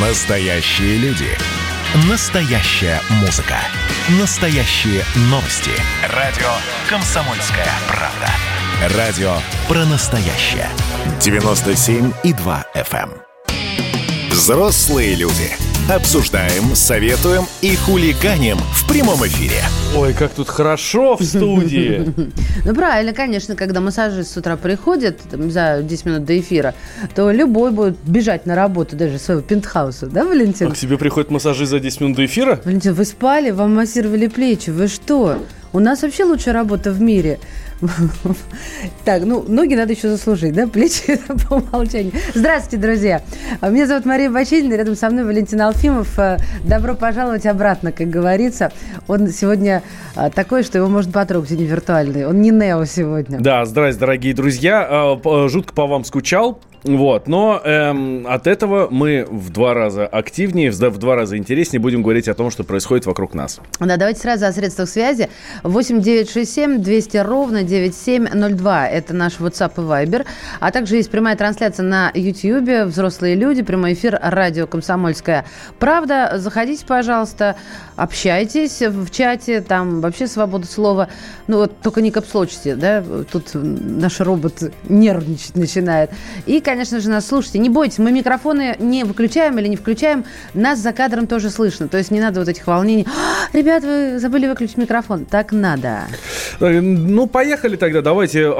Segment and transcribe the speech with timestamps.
[0.00, 1.26] Настоящие люди.
[2.08, 3.56] Настоящая музыка.
[4.20, 5.72] Настоящие новости.
[6.14, 6.46] Радио
[6.88, 8.96] «Комсомольская правда».
[8.96, 10.68] Радио про настоящее.
[11.18, 13.10] 97,2 FM.
[13.10, 14.30] эм.
[14.30, 15.67] Взрослые люди.
[15.86, 19.62] Обсуждаем, советуем и хулиганим в прямом эфире.
[19.96, 22.14] Ой, как тут хорошо в студии.
[22.64, 26.74] Ну, правильно, конечно, когда массажист с утра приходит за 10 минут до эфира,
[27.14, 30.68] то любой будет бежать на работу даже своего пентхауса, да, Валентин?
[30.68, 32.60] А к тебе приходит массажист за 10 минут до эфира?
[32.64, 35.38] Валентин, вы спали, вам массировали плечи, вы что?
[35.72, 37.38] У нас вообще лучшая работа в мире.
[39.04, 40.66] Так, ну, ноги надо еще заслужить, да?
[40.66, 41.18] Плечи
[41.48, 42.12] по умолчанию.
[42.34, 43.22] Здравствуйте, друзья.
[43.62, 46.18] Меня зовут Мария Бачинина, рядом со мной Валентин Алфимов.
[46.18, 48.72] Э, Добро пожаловать обратно, как говорится.
[49.06, 49.82] Он сегодня
[50.16, 52.26] э, такой, что его можно потрогать, а не виртуальный.
[52.26, 53.38] Он не Нео сегодня.
[53.40, 55.16] Да, здрасте, дорогие друзья.
[55.22, 56.60] П- Жутко по вам скучал.
[56.84, 62.02] Вот, но эм, от этого мы в два раза активнее, в два раза интереснее будем
[62.02, 63.60] говорить о том, что происходит вокруг нас.
[63.80, 65.28] Да, давайте сразу о средствах связи.
[65.64, 68.88] 8 967 200 ровно 9702.
[68.88, 70.24] Это наш WhatsApp и Viber.
[70.60, 72.86] А также есть прямая трансляция на YouTube.
[72.86, 73.62] Взрослые люди.
[73.62, 74.18] Прямой эфир.
[74.22, 75.44] Радио «Комсомольская
[75.78, 76.34] правда».
[76.36, 77.56] Заходите, пожалуйста.
[77.96, 79.60] Общайтесь в чате.
[79.60, 81.08] Там вообще свобода слова.
[81.48, 83.04] Ну, вот только не капслочите, да?
[83.30, 86.10] Тут наш робот нервничать начинает.
[86.46, 87.58] И, конечно же, нас слушайте.
[87.58, 90.24] Не бойтесь, мы микрофоны не выключаем или не включаем.
[90.54, 91.88] Нас за кадром тоже слышно.
[91.88, 93.06] То есть не надо вот этих волнений.
[93.06, 95.24] «А, Ребят, вы забыли выключить микрофон.
[95.24, 96.02] Так надо.
[96.60, 98.52] Э, Ну, поехали тогда, давайте...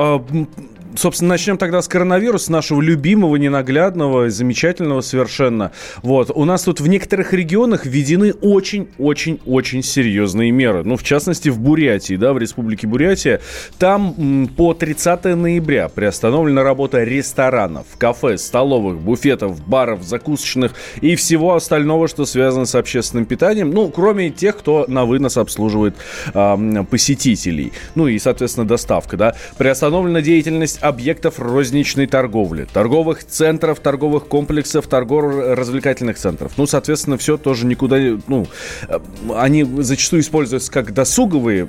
[0.98, 5.70] Собственно, начнем тогда с коронавируса, нашего любимого, ненаглядного, замечательного совершенно.
[6.02, 6.32] Вот.
[6.34, 10.82] У нас тут в некоторых регионах введены очень-очень-очень серьезные меры.
[10.82, 13.40] Ну, в частности, в Бурятии, да, в республике Бурятия.
[13.78, 22.08] Там по 30 ноября приостановлена работа ресторанов, кафе, столовых, буфетов, баров, закусочных и всего остального,
[22.08, 23.70] что связано с общественным питанием.
[23.70, 25.94] Ну, кроме тех, кто на вынос обслуживает
[26.34, 27.72] м, посетителей.
[27.94, 29.36] Ну и, соответственно, доставка, да.
[29.58, 36.52] Приостановлена деятельность объектов розничной торговли, торговых центров, торговых комплексов, торгово-развлекательных центров.
[36.56, 38.46] Ну, соответственно, все тоже никуда, ну,
[38.88, 38.98] э,
[39.36, 41.68] они зачастую используются как досуговые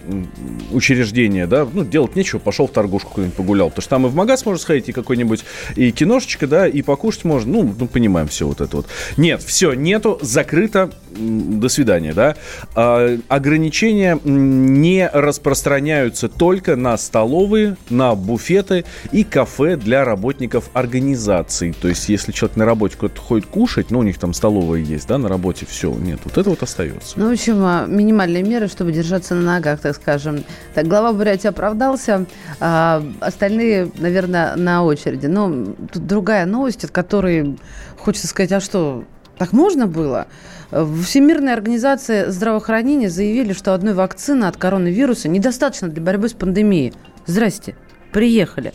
[0.72, 4.16] учреждения, да, ну, делать нечего, пошел в торгушку куда-нибудь погулял, потому что там и в
[4.16, 5.44] магаз можно сходить, и какой-нибудь,
[5.76, 8.88] и киношечка, да, и покушать можно, ну, ну, понимаем все вот это вот.
[9.18, 12.36] Нет, все, нету, закрыто, до свидания, да.
[12.76, 21.74] А, ограничения не распространяются только на столовые, на буфеты и кафе для работников организаций.
[21.80, 25.18] То есть, если человек на работе ходит кушать, ну, у них там столовая есть, да,
[25.18, 27.20] на работе, все, нет, вот это вот остается.
[27.20, 30.44] Ну, в общем, а, минимальные меры, чтобы держаться на ногах, так скажем.
[30.74, 32.26] Так, глава Бурятии оправдался,
[32.60, 35.28] а остальные, наверное, на очереди.
[35.28, 37.58] Но тут другая новость, от которой
[37.98, 39.04] хочется сказать, а что,
[39.40, 40.28] так можно было?
[40.70, 46.94] Всемирная организация здравоохранения заявили, что одной вакцины от коронавируса недостаточно для борьбы с пандемией.
[47.26, 47.76] Здрасте,
[48.12, 48.74] приехали.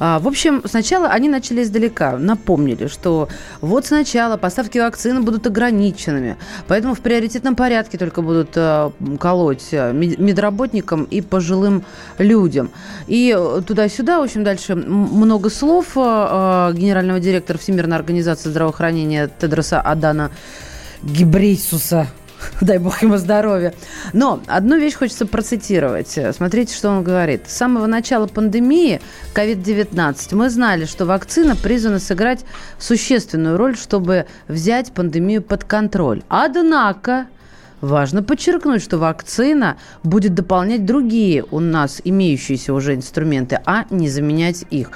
[0.00, 3.28] А, В общем, сначала они начали издалека, напомнили, что
[3.60, 8.90] вот сначала поставки вакцины будут ограниченными, поэтому в приоритетном порядке только будут э,
[9.20, 11.84] колоть мед- медработникам и пожилым
[12.16, 12.70] людям.
[13.08, 20.30] И э, туда-сюда, в общем, дальше много слов генерального директора Всемирной организации здравоохранения Тедроса Адана
[21.02, 22.06] Гибрейсуса.
[22.60, 23.74] Дай бог ему здоровья.
[24.12, 26.18] Но одну вещь хочется процитировать.
[26.32, 27.48] Смотрите, что он говорит.
[27.48, 29.00] С самого начала пандемии
[29.34, 32.44] COVID-19 мы знали, что вакцина призвана сыграть
[32.78, 36.22] существенную роль, чтобы взять пандемию под контроль.
[36.28, 37.26] Однако
[37.80, 44.66] Важно подчеркнуть, что вакцина будет дополнять другие у нас имеющиеся уже инструменты, а не заменять
[44.68, 44.90] их.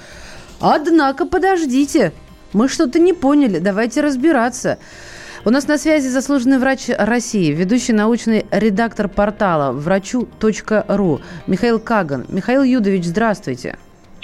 [0.60, 2.12] Однако, подождите,
[2.52, 4.78] мы что-то не поняли, давайте разбираться.
[5.46, 12.24] У нас на связи заслуженный врач России, ведущий научный редактор портала врачу.ру Михаил Каган.
[12.30, 13.76] Михаил Юдович, здравствуйте.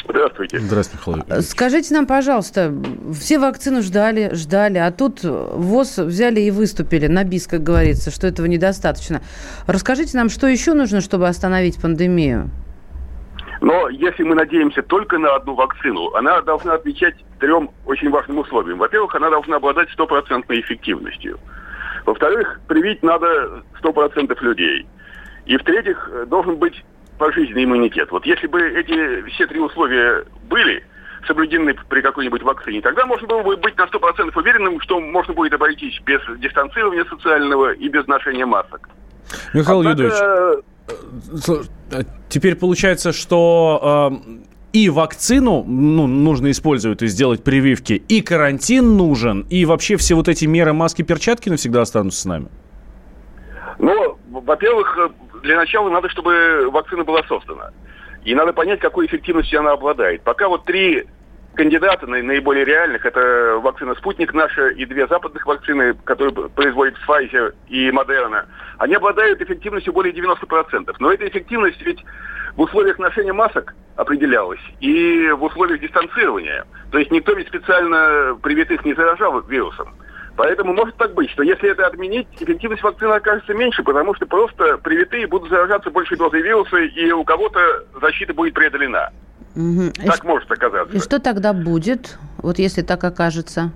[0.08, 0.60] Здравствуйте.
[0.60, 1.50] Здравствуйте, Михаил Юрьевич.
[1.50, 2.74] Скажите нам, пожалуйста,
[3.20, 8.26] все вакцину ждали, ждали, а тут ВОЗ взяли и выступили на бис, как говорится, что
[8.26, 9.20] этого недостаточно.
[9.66, 12.50] Расскажите нам, что еще нужно, чтобы остановить пандемию?
[13.60, 18.78] Но если мы надеемся только на одну вакцину, она должна отвечать трем очень важным условиям.
[18.78, 21.38] Во-первых, она должна обладать стопроцентной эффективностью.
[22.06, 24.86] Во-вторых, привить надо 100% людей.
[25.44, 26.82] И в-третьих, э, должен быть
[27.18, 28.10] пожизненный иммунитет.
[28.10, 30.82] Вот если бы эти все три условия были
[31.26, 35.52] соблюдены при какой-нибудь вакцине, тогда можно было бы быть на 100% уверенным, что можно будет
[35.52, 38.88] обойтись без дистанцирования социального и без ношения масок.
[39.54, 40.64] Михаил Однако, Юдович,
[41.42, 44.12] Слушай, а Теперь получается, что
[44.72, 50.28] и вакцину ну, нужно использовать, есть сделать прививки, и карантин нужен, и вообще все вот
[50.28, 52.48] эти меры маски, перчатки навсегда останутся с нами?
[53.78, 54.96] Ну, во-первых,
[55.42, 57.70] для начала надо, чтобы вакцина была создана.
[58.24, 60.22] И надо понять, какой эффективностью она обладает.
[60.22, 61.06] Пока вот три
[61.54, 67.90] кандидата наиболее реальных, это вакцина «Спутник» наша и две западных вакцины, которые производит Pfizer и
[67.90, 68.46] Moderna,
[68.78, 70.94] они обладают эффективностью более 90%.
[70.98, 72.04] Но эта эффективность ведь
[72.56, 76.64] в условиях ношения масок определялась и в условиях дистанцирования.
[76.90, 79.94] То есть никто ведь специально привитых не заражал вирусом.
[80.36, 84.78] Поэтому может так быть, что если это отменить, эффективность вакцины окажется меньше, потому что просто
[84.78, 89.10] привитые будут заражаться большей дозой вируса, и у кого-то защита будет преодолена.
[89.56, 89.92] Угу.
[90.06, 90.96] Так и может оказаться.
[90.96, 93.72] И что тогда будет, вот если так окажется?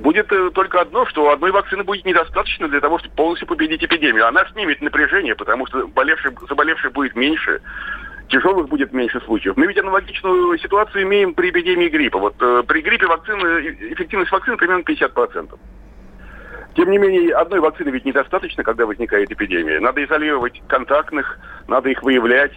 [0.00, 4.26] Будет э, только одно, что одной вакцины будет недостаточно для того, чтобы полностью победить эпидемию.
[4.26, 7.60] Она снимет напряжение, потому что болевших, заболевших будет меньше,
[8.28, 9.56] тяжелых будет меньше случаев.
[9.56, 12.18] Мы ведь аналогичную ситуацию имеем при эпидемии гриппа.
[12.18, 15.58] Вот э, при гриппе вакцины, э, эффективность вакцины примерно 50%.
[16.74, 19.80] Тем не менее, одной вакцины ведь недостаточно, когда возникает эпидемия.
[19.80, 22.52] Надо изолировать контактных, надо их выявлять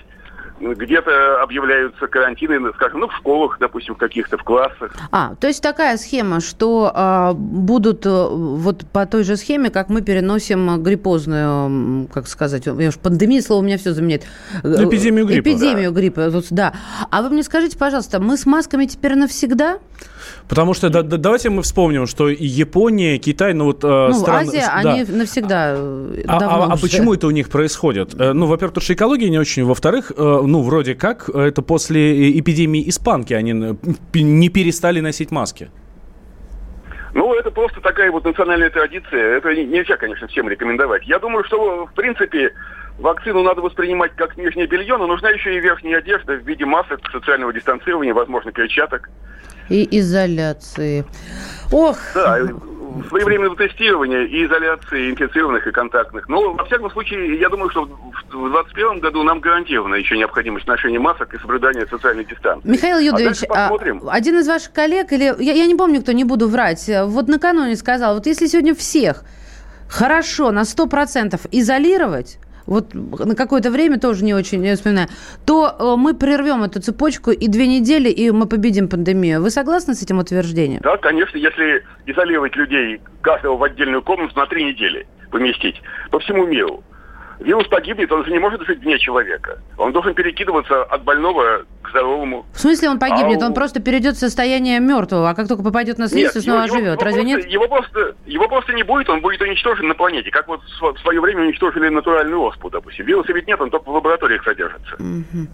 [0.62, 4.94] где-то объявляются карантины, скажем, ну, в школах, допустим, в каких-то, в классах.
[5.12, 9.90] А, то есть такая схема, что а, будут э, вот по той же схеме, как
[9.90, 14.24] мы переносим гриппозную, как сказать, я уж пандемия, слово у меня все заменяет.
[14.64, 15.50] Ну, эпидемию гриппа.
[15.50, 16.00] Эпидемию да.
[16.00, 16.74] гриппа, да.
[17.10, 19.80] А вы мне скажите, пожалуйста, мы с масками теперь навсегда?
[20.52, 24.50] Потому что да, да, давайте мы вспомним, что Япония, Китай, ну вот э, ну, страны...
[24.50, 24.92] Азия, да.
[24.92, 28.14] они навсегда э, А, а, а почему это у них происходит?
[28.20, 29.64] Э, ну, во-первых, потому что экология не очень.
[29.64, 33.78] Во-вторых, ну, вроде как, это после эпидемии испанки они
[34.14, 35.72] не перестали носить маски.
[37.14, 39.38] Ну, это просто такая вот национальная традиция.
[39.38, 41.06] Это нельзя, конечно, всем рекомендовать.
[41.06, 42.52] Я думаю, что, в принципе,
[43.02, 47.00] вакцину надо воспринимать как нижнее белье, но нужна еще и верхняя одежда в виде масок,
[47.12, 49.10] социального дистанцирования, возможно, перчаток
[49.70, 51.06] и изоляции.
[51.72, 51.98] Ох.
[52.14, 52.40] Да,
[53.08, 56.28] своевременного тестирования и изоляции инфицированных и контактных.
[56.28, 61.00] Но, во всяком случае, я думаю, что в 2021 году нам гарантирована еще необходимость ношения
[61.00, 62.68] масок и соблюдания социальной дистанции.
[62.68, 63.72] Михаил а Юдович, а
[64.10, 67.78] один из ваших коллег, или я, я не помню, кто, не буду врать, вот накануне
[67.78, 69.24] сказал, вот если сегодня всех
[69.90, 72.40] хорошо на 100% изолировать,
[72.72, 75.10] вот на какое-то время тоже не очень не вспоминаю,
[75.46, 79.42] то э, мы прервем эту цепочку и две недели, и мы победим пандемию.
[79.42, 80.82] Вы согласны с этим утверждением?
[80.82, 85.82] Да, конечно, если изолировать людей каждого в отдельную комнату на три недели поместить
[86.12, 86.84] по всему миру,
[87.42, 89.60] Вирус погибнет, он же не может жить вне человека.
[89.78, 92.46] Он должен перекидываться от больного к здоровому.
[92.54, 93.42] В смысле он погибнет?
[93.42, 96.64] А он просто перейдет в состояние мертвого, а как только попадет на связь, то снова
[96.64, 96.94] его, оживет.
[96.94, 97.48] Его, Разве его нет?
[97.48, 100.30] Его просто, его просто не будет, он будет уничтожен на планете.
[100.30, 103.06] Как вот в свое время уничтожили натуральную оспу, допустим.
[103.06, 104.96] Вируса ведь нет, он только в лабораториях содержится.
[104.96, 105.48] Угу.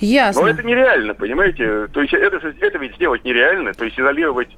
[0.00, 0.42] Ясно.
[0.42, 1.86] Но это нереально, понимаете?
[1.88, 3.72] То есть это, это ведь сделать нереально.
[3.74, 4.48] То есть изолировать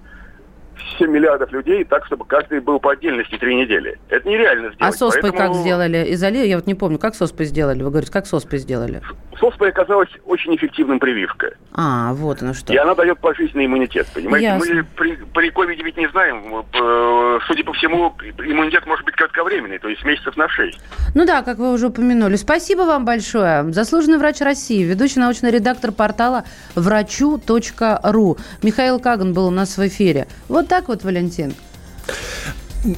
[0.98, 3.98] 7 миллиардов людей так, чтобы каждый был по отдельности три недели.
[4.08, 4.80] Это нереально сделать.
[4.80, 5.54] А с ОСПой Поэтому...
[5.54, 6.14] как сделали?
[6.14, 6.46] Изоли...
[6.46, 7.82] Я вот не помню, как с ОСПой сделали?
[7.82, 9.02] Вы говорите, как с ОСПой сделали?
[9.38, 11.52] С ОСПой оказалась очень эффективным прививка.
[11.72, 12.72] А, вот оно что.
[12.72, 14.46] И она дает пожизненный иммунитет, понимаете?
[14.46, 14.74] Ясно.
[14.74, 16.64] Мы при, при ковиде ведь не знаем.
[16.72, 20.78] Э, судя по всему, иммунитет может быть кратковременный, то есть месяцев на 6.
[21.14, 22.36] Ну да, как вы уже упомянули.
[22.36, 23.70] Спасибо вам большое.
[23.72, 26.44] Заслуженный врач России, ведущий научный редактор портала
[26.74, 28.36] врачу.ру.
[28.62, 30.28] Михаил Каган был у нас в эфире.
[30.48, 31.54] Вот так вот, Валентин.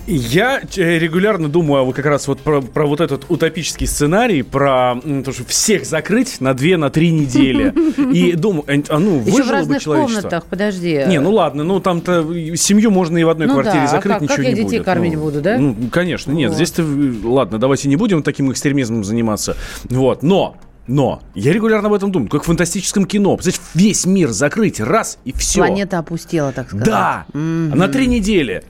[0.06, 4.96] Я э, регулярно думаю вот как раз вот про, про вот этот утопический сценарий, про
[5.24, 7.72] то, что всех закрыть на две, на три недели.
[8.12, 11.04] И думаю, а ну, Еще в разных комнатах, подожди.
[11.06, 12.22] Не, ну ладно, ну там-то
[12.56, 14.56] семью можно и в одной ну квартире да, закрыть, а как, ничего как не я
[14.56, 14.84] детей будет.
[14.84, 15.58] кормить ну, буду, да?
[15.58, 16.56] Ну, конечно, нет, вот.
[16.56, 16.84] здесь-то,
[17.24, 19.56] ладно, давайте не будем таким экстремизмом заниматься.
[19.84, 20.56] Вот, но
[20.88, 23.36] но я регулярно об этом думаю, как в фантастическом кино.
[23.36, 25.60] Представляете, весь мир закрыть, раз и все.
[25.60, 26.86] Планета опустела, так сказать.
[26.86, 27.74] Да, mm-hmm.
[27.74, 28.64] на три недели.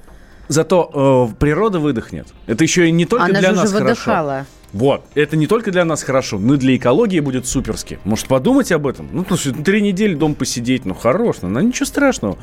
[0.49, 2.27] Зато э, природа выдохнет.
[2.47, 3.91] Это еще и не только Она для же нас уже хорошо.
[3.91, 4.47] выдыхала.
[4.73, 7.99] Вот, это не только для нас хорошо, но и для экологии будет суперски.
[8.05, 9.09] Может, подумать об этом?
[9.13, 12.39] Ну, слушай, три недели дом посидеть, ну, хорош, ну, ничего страшного.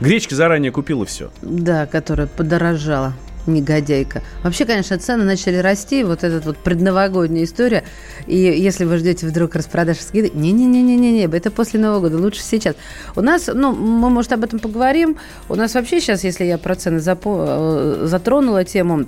[0.00, 1.30] Гречки заранее купила все.
[1.40, 3.14] Да, которая подорожала
[3.46, 4.22] негодяйка.
[4.42, 7.84] Вообще, конечно, цены начали расти, вот эта вот предновогодняя история.
[8.26, 12.76] И если вы ждете вдруг распродаж скидок, не-не-не-не-не, это после Нового года, лучше сейчас.
[13.16, 15.16] У нас, ну, мы, может, об этом поговорим.
[15.48, 19.06] У нас вообще сейчас, если я про цены запо- э, затронула тему,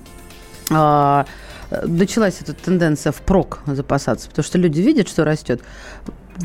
[1.86, 5.60] началась эта тенденция впрок запасаться, потому что люди видят, что растет.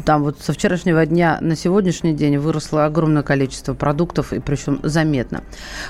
[0.06, 5.44] Там вот со вчерашнего дня на сегодняшний день выросло огромное количество продуктов, и причем заметно.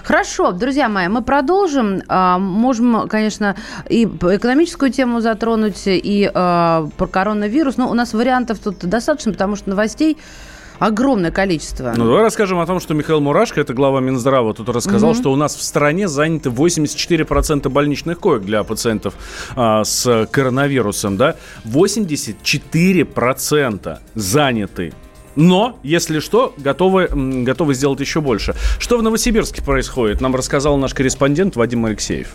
[0.03, 2.01] Хорошо, друзья мои, мы продолжим.
[2.07, 3.55] А, можем, конечно,
[3.89, 7.77] и экономическую тему затронуть, и а, про коронавирус.
[7.77, 10.17] Но у нас вариантов тут достаточно, потому что новостей
[10.79, 11.93] огромное количество.
[11.95, 15.19] Ну, давай расскажем о том, что Михаил Мурашко, это глава Минздрава, тут рассказал, угу.
[15.19, 19.13] что у нас в стране заняты 84% больничных коек для пациентов
[19.55, 21.35] а, с коронавирусом, да?
[21.65, 24.93] 84% заняты.
[25.35, 27.09] Но, если что, готовы,
[27.43, 28.55] готовы сделать еще больше.
[28.79, 32.29] Что в Новосибирске происходит, нам рассказал наш корреспондент Вадим Алексеев.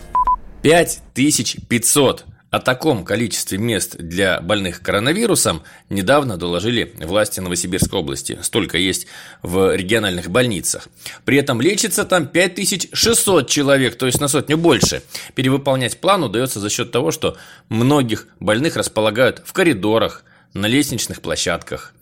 [0.61, 8.37] 5500 о таком количестве мест для больных коронавирусом недавно доложили власти Новосибирской области.
[8.43, 9.07] Столько есть
[9.41, 10.87] в региональных больницах.
[11.25, 15.01] При этом лечится там 5600 человек, то есть на сотню больше.
[15.33, 17.37] Перевыполнять план удается за счет того, что
[17.69, 21.95] многих больных располагают в коридорах, на лестничных площадках.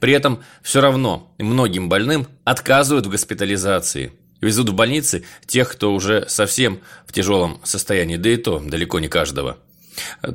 [0.00, 6.26] При этом все равно многим больным отказывают в госпитализации– Везут в больницы тех, кто уже
[6.28, 9.56] совсем в тяжелом состоянии, да и то далеко не каждого.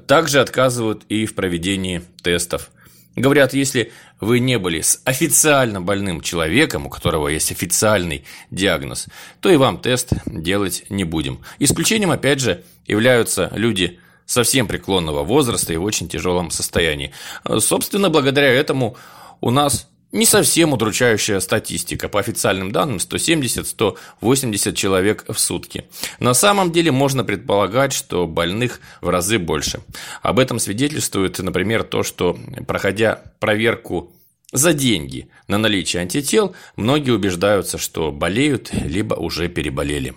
[0.07, 2.71] Также отказывают и в проведении тестов.
[3.15, 9.07] Говорят, если вы не были с официально больным человеком, у которого есть официальный диагноз,
[9.41, 11.41] то и вам тест делать не будем.
[11.57, 17.11] Исключением, опять же, являются люди совсем преклонного возраста и в очень тяжелом состоянии.
[17.57, 18.95] Собственно, благодаря этому
[19.41, 22.09] у нас не совсем удручающая статистика.
[22.09, 25.85] По официальным данным 170-180 человек в сутки.
[26.19, 29.81] На самом деле можно предполагать, что больных в разы больше.
[30.21, 32.37] Об этом свидетельствует, например, то, что
[32.67, 34.11] проходя проверку
[34.51, 40.13] за деньги на наличие антител многие убеждаются, что болеют, либо уже переболели.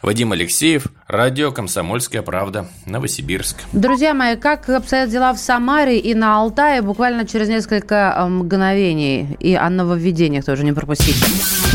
[0.00, 3.56] Вадим Алексеев, радио «Комсомольская правда», Новосибирск.
[3.72, 9.36] Друзья мои, как обстоят дела в Самаре и на Алтае буквально через несколько э, мгновений.
[9.40, 11.24] И о нововведениях тоже не пропустите.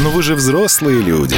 [0.04, 1.38] Но вы же взрослые люди.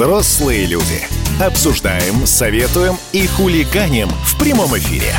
[0.00, 1.06] Взрослые люди.
[1.38, 5.12] Обсуждаем, советуем и хулиганим в прямом эфире.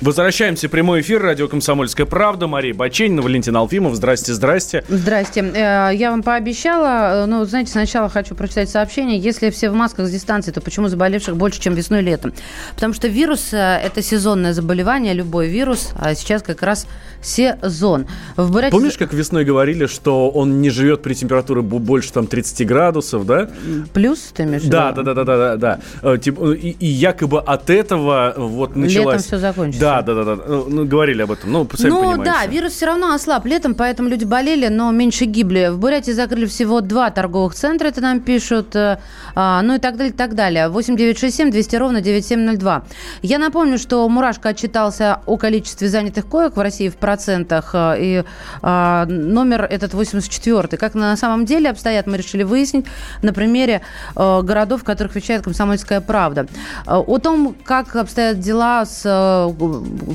[0.00, 1.20] Возвращаемся в прямой эфир.
[1.20, 2.46] Радио «Комсомольская правда».
[2.46, 3.94] Мария Баченина, Валентин Алфимов.
[3.94, 4.82] Здрасте, здрасте.
[4.88, 5.42] Здрасте.
[5.42, 9.18] Э, я вам пообещала, э, ну, знаете, сначала хочу прочитать сообщение.
[9.18, 12.32] Если все в масках с дистанции, то почему заболевших больше, чем весной и летом?
[12.74, 16.86] Потому что вирус э,– это сезонное заболевание, любой вирус, а сейчас как раз
[17.20, 18.06] сезон.
[18.36, 18.72] В Бурятии...
[18.72, 23.50] Помнишь, как весной говорили, что он не живет при температуре больше там 30 градусов, да?
[23.92, 24.76] Плюс, ты имеешь в виду?
[24.78, 25.56] Да, да, да, да, да,
[26.02, 26.14] да.
[26.14, 29.16] И, и якобы от этого вот началась...
[29.16, 29.80] Летом все закончится.
[29.80, 30.42] Да, да, да, да.
[30.46, 31.52] Ну, ну, говорили об этом.
[31.52, 32.24] Ну, сами ну понимаете.
[32.24, 35.68] да, вирус все равно ослаб летом, поэтому люди болели, но меньше гибли.
[35.70, 38.74] В Бурятии закрыли всего два торговых центра, это нам пишут.
[38.76, 38.98] Э,
[39.34, 40.68] а, ну и так далее, так далее.
[40.68, 42.82] 8967 200 ровно 9702.
[43.22, 47.70] Я напомню, что Мурашко отчитался о количестве занятых коек в России в процентах.
[47.74, 48.24] Э, и
[48.62, 50.78] а, номер этот 84.
[50.78, 52.86] Как на самом деле обстоят, мы решили выяснить
[53.22, 53.82] на примере
[54.14, 56.46] а, городов, в которых вещает «Комсомольская правда».
[56.86, 59.02] О том, как обстоят дела с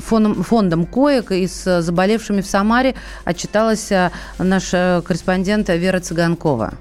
[0.04, 2.94] фондом, фондом коек и с заболевшими в Самаре
[3.24, 6.74] отчиталась э, наша корреспондент Вера Цыганкова.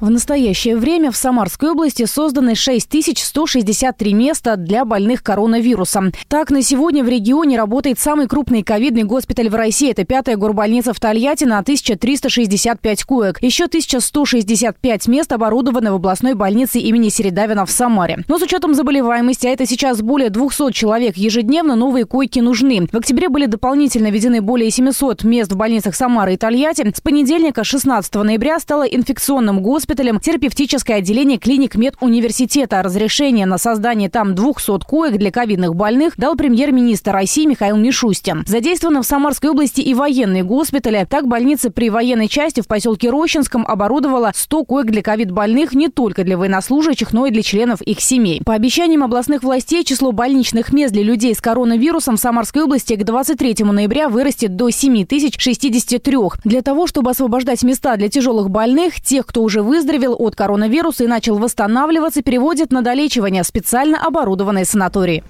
[0.00, 6.12] В настоящее время в Самарской области созданы 6163 места для больных коронавирусом.
[6.28, 9.90] Так, на сегодня в регионе работает самый крупный ковидный госпиталь в России.
[9.90, 13.42] Это пятая горбольница в Тольятти на 1365 коек.
[13.42, 18.24] Еще 1165 мест оборудованы в областной больнице имени Середавина в Самаре.
[18.28, 22.86] Но с учетом заболеваемости, а это сейчас более 200 человек ежедневно, новые койки нужны.
[22.92, 26.88] В октябре были дополнительно введены более 700 мест в больницах Самары и Тольятти.
[26.94, 32.82] С понедельника, 16 ноября, стало инфекционным госпиталем госпиталем терапевтическое отделение клиник медуниверситета.
[32.82, 38.44] Разрешение на создание там 200 коек для ковидных больных дал премьер-министр России Михаил Мишустин.
[38.46, 41.06] Задействованы в Самарской области и военные госпитали.
[41.08, 46.22] Так, больница при военной части в поселке Рощинском оборудовала 100 коек для ковид-больных не только
[46.22, 48.42] для военнослужащих, но и для членов их семей.
[48.44, 53.04] По обещаниям областных властей, число больничных мест для людей с коронавирусом в Самарской области к
[53.04, 56.18] 23 ноября вырастет до 7063.
[56.44, 61.04] Для того, чтобы освобождать места для тяжелых больных, тех, кто уже выздоровел, выздоровел от коронавируса
[61.04, 65.22] и начал восстанавливаться, переводят на долечивание специально оборудованные санатории.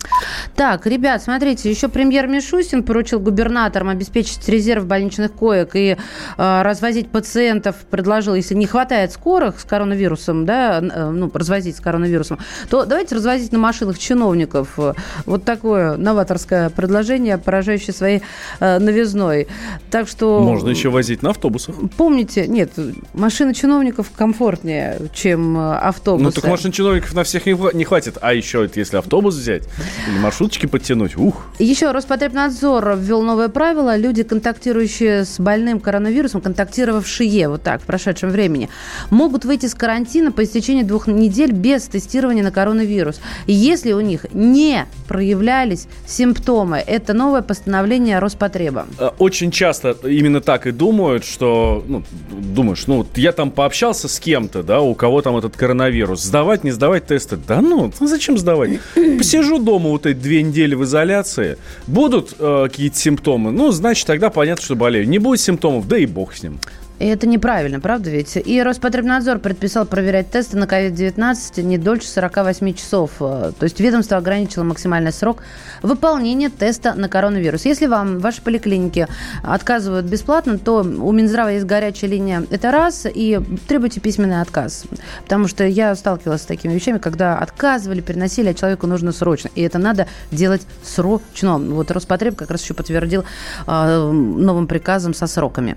[0.56, 5.96] Так, ребят, смотрите, еще премьер Мишустин поручил губернаторам обеспечить резерв больничных коек и
[6.38, 11.80] э, развозить пациентов, предложил, если не хватает скорых с коронавирусом, да, э, ну, развозить с
[11.80, 12.38] коронавирусом,
[12.70, 14.78] то давайте развозить на машинах чиновников.
[15.26, 18.22] Вот такое новаторское предложение, поражающее своей
[18.60, 19.46] э, новизной.
[19.90, 20.40] Так что...
[20.40, 21.74] Можно еще возить на автобусах.
[21.98, 22.70] Помните, нет,
[23.12, 26.24] машина чиновников комфортнее, чем э, автобусы.
[26.24, 28.18] Ну, так машин чиновников на всех не хватит.
[28.20, 29.64] А еще, если автобус взять
[30.08, 31.46] или маршруточки подтянуть, ух.
[31.58, 33.96] Еще Роспотребнадзор ввел новое правило.
[33.96, 38.68] Люди, контактирующие с больным коронавирусом, контактировавшие вот так в прошедшем времени,
[39.10, 43.20] могут выйти с карантина по истечении двух недель без тестирования на коронавирус.
[43.46, 48.86] Если у них не проявлялись симптомы, это новое постановление Роспотреба.
[48.98, 54.18] Э, очень часто именно так и думают, что, ну, думаешь, ну, я там пообщался с
[54.28, 57.36] кем-то, да, у кого там этот коронавирус, сдавать, не сдавать тесты.
[57.36, 58.78] Да ну, ну зачем сдавать?
[58.94, 61.56] Посижу дома вот эти две недели в изоляции,
[61.86, 65.08] будут э, какие-то симптомы, ну, значит, тогда понятно, что болею.
[65.08, 66.58] Не будет симптомов, да и бог с ним.
[66.98, 68.36] И это неправильно, правда ведь?
[68.36, 73.12] И Роспотребнадзор предписал проверять тесты на COVID-19 не дольше 48 часов.
[73.18, 75.42] То есть ведомство ограничило максимальный срок
[75.82, 77.64] выполнения теста на коронавирус.
[77.64, 79.06] Если вам в вашей поликлинике
[79.42, 82.44] отказывают бесплатно, то у Минздрава есть горячая линия.
[82.50, 83.06] Это раз.
[83.06, 84.84] И требуйте письменный отказ.
[85.22, 89.50] Потому что я сталкивалась с такими вещами, когда отказывали, переносили, а человеку нужно срочно.
[89.54, 91.58] И это надо делать срочно.
[91.58, 93.24] Вот Роспотреб как раз еще подтвердил
[93.66, 95.76] э, новым приказом со сроками.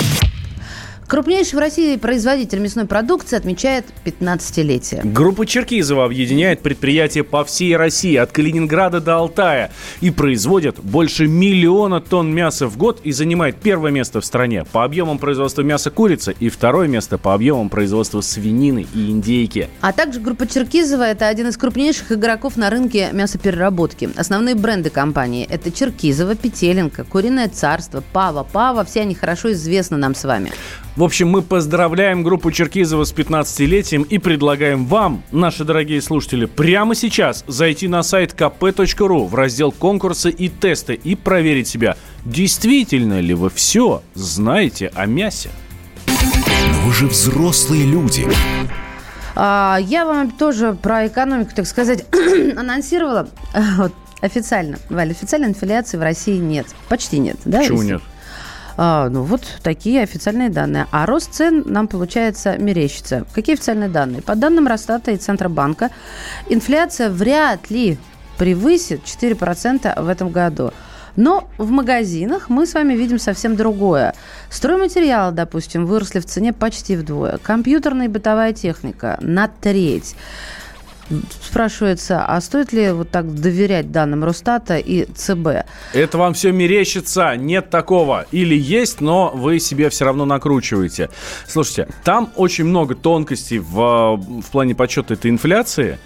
[1.11, 5.01] Крупнейший в России производитель мясной продукции отмечает 15-летие.
[5.03, 11.99] Группа Черкизова объединяет предприятия по всей России, от Калининграда до Алтая, и производит больше миллиона
[11.99, 16.33] тонн мяса в год и занимает первое место в стране по объемам производства мяса курицы
[16.39, 19.67] и второе место по объемам производства свинины и индейки.
[19.81, 24.11] А также группа Черкизова– это один из крупнейших игроков на рынке мясопереработки.
[24.15, 28.85] Основные бренды компании– это Черкизова, Петеленко, Куриное царство, Пава, Пава.
[28.85, 30.53] Все они хорошо известны нам с вами.
[30.97, 36.95] В общем, мы поздравляем группу Черкизова с 15-летием и предлагаем вам, наши дорогие слушатели, прямо
[36.95, 41.95] сейчас зайти на сайт kp.ru в раздел «Конкурсы и тесты» и проверить себя,
[42.25, 45.49] действительно ли вы все знаете о мясе.
[46.07, 48.27] Но вы же взрослые люди.
[49.33, 52.03] А, я вам тоже про экономику, так сказать,
[52.57, 53.29] анонсировала.
[53.77, 54.77] Вот, официально.
[54.89, 56.67] Валя, официальной инфляции в России нет.
[56.89, 57.37] Почти нет.
[57.45, 58.01] Да, Почему нет?
[58.77, 60.87] А, ну вот такие официальные данные.
[60.91, 63.25] А рост цен нам, получается, мерещится.
[63.33, 64.21] Какие официальные данные?
[64.21, 65.89] По данным Росстата и Центробанка,
[66.49, 67.97] инфляция вряд ли
[68.37, 70.71] превысит 4% в этом году.
[71.15, 74.13] Но в магазинах мы с вами видим совсем другое.
[74.49, 77.37] Стройматериалы, допустим, выросли в цене почти вдвое.
[77.37, 80.15] Компьютерная и бытовая техника на треть
[81.41, 85.65] спрашивается, а стоит ли вот так доверять данным Росстата и ЦБ?
[85.93, 88.25] Это вам все мерещится, нет такого.
[88.31, 91.09] Или есть, но вы себе все равно накручиваете.
[91.47, 95.99] Слушайте, там очень много тонкостей в, в плане подсчета этой инфляции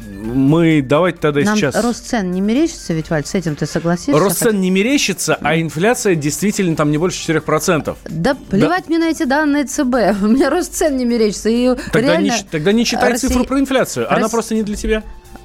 [0.00, 1.82] мы давайте тогда Нам сейчас...
[1.82, 4.18] рост цен не мерещится, ведь, Валь, с этим ты согласишься?
[4.18, 7.96] Рост цен не мерещится, а инфляция действительно там не больше 4%.
[8.08, 8.88] Да плевать да.
[8.88, 9.82] мне на эти данные ЦБ.
[10.22, 11.48] У меня рост цен не мерещится.
[11.48, 12.24] И тогда, реально...
[12.24, 13.28] не, тогда не читай Россия...
[13.28, 14.04] цифру про инфляцию.
[14.04, 14.18] Россия...
[14.18, 15.02] Она просто не для тебя.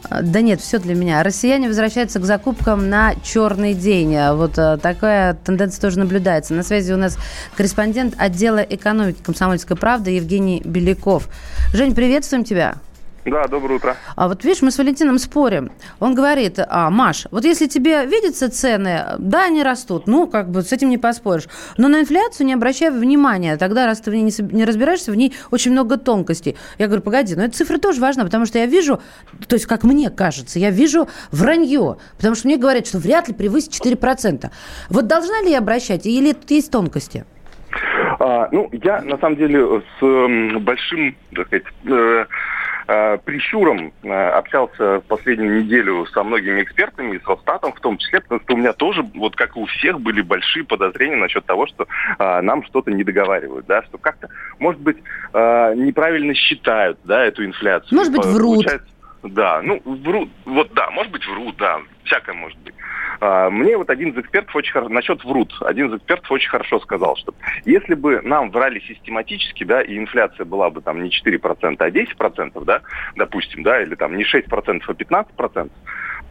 [0.10, 1.22] А, да нет, все для меня.
[1.24, 4.16] Россияне возвращаются к закупкам на черный день.
[4.16, 6.54] А вот а, такая тенденция тоже наблюдается.
[6.54, 7.18] На связи у нас
[7.56, 11.28] корреспондент отдела экономики комсомольской правды Евгений Беляков.
[11.74, 12.76] Жень, приветствуем тебя.
[13.26, 13.98] Да, доброе утро.
[14.16, 15.72] А вот видишь, мы с Валентином спорим.
[16.00, 20.62] Он говорит, а, Маш, вот если тебе видятся цены, да, они растут, ну, как бы
[20.62, 21.48] с этим не поспоришь.
[21.78, 23.58] Но на инфляцию не обращай внимания.
[23.58, 26.56] Тогда, раз ты в ней не, разбираешься, в ней очень много тонкостей.
[26.78, 29.02] Я говорю, погоди, но эта цифра тоже важна, потому что я вижу,
[29.48, 31.98] то есть, как мне кажется, я вижу вранье.
[32.18, 34.52] Потому что мне говорят, что вряд ли превысит 4%.
[34.90, 37.26] Вот должна ли я обращать, или тут есть тонкости?
[38.20, 42.26] А, ну, я, на самом деле, с э, большим, так сказать, э,
[42.88, 47.98] э, прищуром э, общался в последнюю неделю со многими экспертами, и с Росстатом в том
[47.98, 51.46] числе, потому что у меня тоже, вот как и у всех, были большие подозрения насчет
[51.46, 51.88] того, что
[52.20, 54.98] э, нам что-то не договаривают, да, что как-то, может быть,
[55.34, 57.98] э, неправильно считают, да, эту инфляцию.
[57.98, 58.66] Может быть, врут.
[59.30, 62.76] Да, ну, врут, вот да, может быть, врут, да, всякое может быть.
[63.20, 66.80] А, мне вот один из экспертов очень хорошо, насчет врут, один из экспертов очень хорошо
[66.80, 67.34] сказал, что
[67.66, 72.66] если бы нам врали систематически, да, и инфляция была бы там не 4%, а 10%,
[72.66, 72.82] да,
[73.16, 75.72] допустим, да, или там не 6%, а 15%,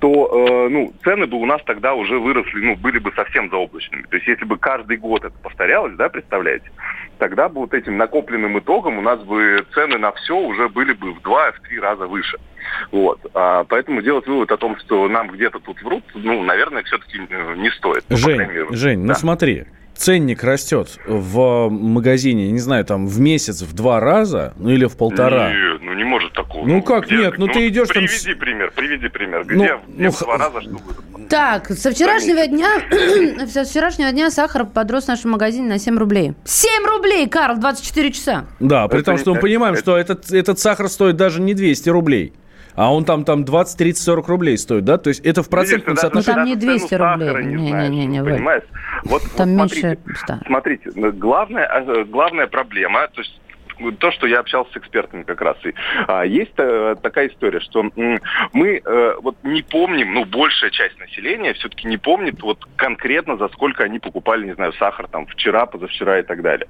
[0.00, 4.02] то э, ну, цены бы у нас тогда уже выросли, ну, были бы совсем заоблачными.
[4.02, 6.70] То есть если бы каждый год это повторялось, да, представляете,
[7.18, 11.12] тогда бы вот этим накопленным итогом у нас бы цены на все уже были бы
[11.12, 12.38] в два, в три раза выше.
[12.90, 13.20] Вот.
[13.34, 17.54] А, поэтому делать вывод о том, что нам где-то тут врут, ну, наверное, все-таки э,
[17.56, 18.04] не стоит.
[18.08, 19.64] Жень, Жень, ну смотри,
[19.96, 24.96] ценник растет в магазине, не знаю, там в месяц в два раза, ну или в
[24.96, 25.52] полтора.
[25.52, 26.66] Нет, ну не может такого.
[26.66, 28.18] Ну, как где, нет, ну, ну ты идешь приведи там...
[28.18, 29.44] Приведи пример, приведи пример.
[29.44, 31.28] Где, ну, где ну, в два раза что будет?
[31.28, 36.34] Так, со вчерашнего дня, со вчерашнего дня сахар подрос в нашем магазине на 7 рублей.
[36.44, 38.46] 7 рублей, Карл, 24 часа.
[38.60, 39.82] Да, при это, том, что мы понимаем, это...
[39.82, 42.32] что этот, этот сахар стоит даже не 200 рублей
[42.74, 44.98] а он там, там 20, 30, 40 рублей стоит, да?
[44.98, 46.38] То есть это в процентном соотношении.
[46.38, 47.44] Ну, там не 200 рублей.
[47.46, 48.64] Не, не, не, не, понимаешь?
[49.04, 53.40] Вот, там вот меньше смотрите, смотрите, главная, э, главная проблема, то есть
[53.98, 55.56] то, что я общался с экспертами как раз.
[55.64, 55.74] И,
[56.06, 58.20] а, есть а, такая история, что м,
[58.52, 63.48] мы а, вот не помним, ну, большая часть населения все-таки не помнит вот конкретно, за
[63.48, 66.66] сколько они покупали, не знаю, сахар там вчера, позавчера и так далее.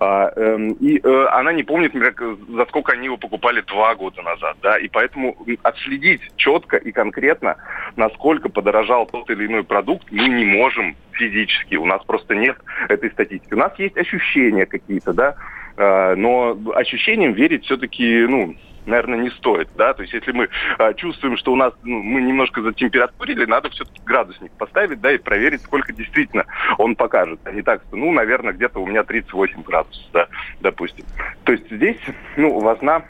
[0.00, 4.56] А, э, и э, она не помнит, за сколько они его покупали два года назад,
[4.62, 7.56] да, и поэтому отследить четко и конкретно,
[7.96, 11.76] насколько подорожал тот или иной продукт, мы не можем физически.
[11.76, 12.56] У нас просто нет
[12.88, 13.54] этой статистики.
[13.54, 15.36] У нас есть ощущения какие-то, да,
[15.76, 18.54] но ощущениям верить все-таки, ну,
[18.86, 22.20] наверное, не стоит, да, то есть если мы а, чувствуем, что у нас, ну, мы
[22.20, 26.44] немножко затемпературили, надо все-таки градусник поставить, да, и проверить, сколько действительно
[26.78, 30.28] он покажет, а не так, что, ну, наверное, где-то у меня 38 градусов, да,
[30.60, 31.04] допустим.
[31.44, 32.00] То есть здесь,
[32.36, 33.04] ну, важна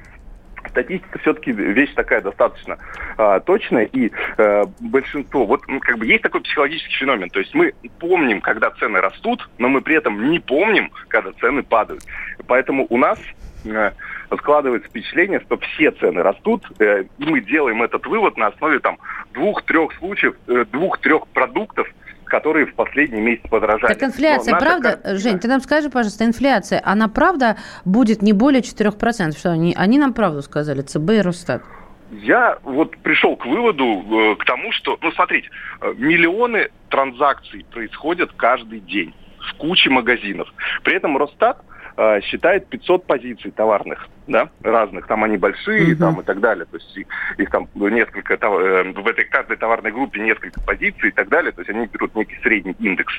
[0.69, 2.79] статистика все-таки вещь такая достаточно
[3.17, 7.73] а, точная, и а, большинство, вот как бы есть такой психологический феномен, то есть мы
[7.99, 12.03] помним, когда цены растут, но мы при этом не помним, когда цены падают.
[12.47, 13.19] Поэтому у нас
[13.67, 13.93] а,
[14.37, 18.99] складывается впечатление, что все цены растут, э, и мы делаем этот вывод на основе там
[19.33, 21.89] двух-трех случаев, э, двух-трех продуктов,
[22.25, 23.93] которые в последний месяц подорожали.
[23.93, 25.19] Так инфляция, правда, как...
[25.19, 29.37] Жень, ты нам скажи, пожалуйста, инфляция, она правда будет не более 4%?
[29.37, 31.63] Что они, они нам правду сказали, ЦБ и Росстат?
[32.11, 35.49] Я вот пришел к выводу, э, к тому, что, ну, смотрите,
[35.81, 40.49] э, миллионы транзакций происходят каждый день в куче магазинов.
[40.83, 41.61] При этом Росстат
[41.97, 45.07] э, считает 500 позиций товарных, да, разных.
[45.07, 45.99] Там они большие, uh-huh.
[45.99, 46.65] там и так далее.
[46.67, 47.07] То есть их,
[47.39, 51.53] их там несколько, э, в этой каждой товарной группе несколько позиций и так далее.
[51.53, 53.15] То есть они берут некий средний индекс.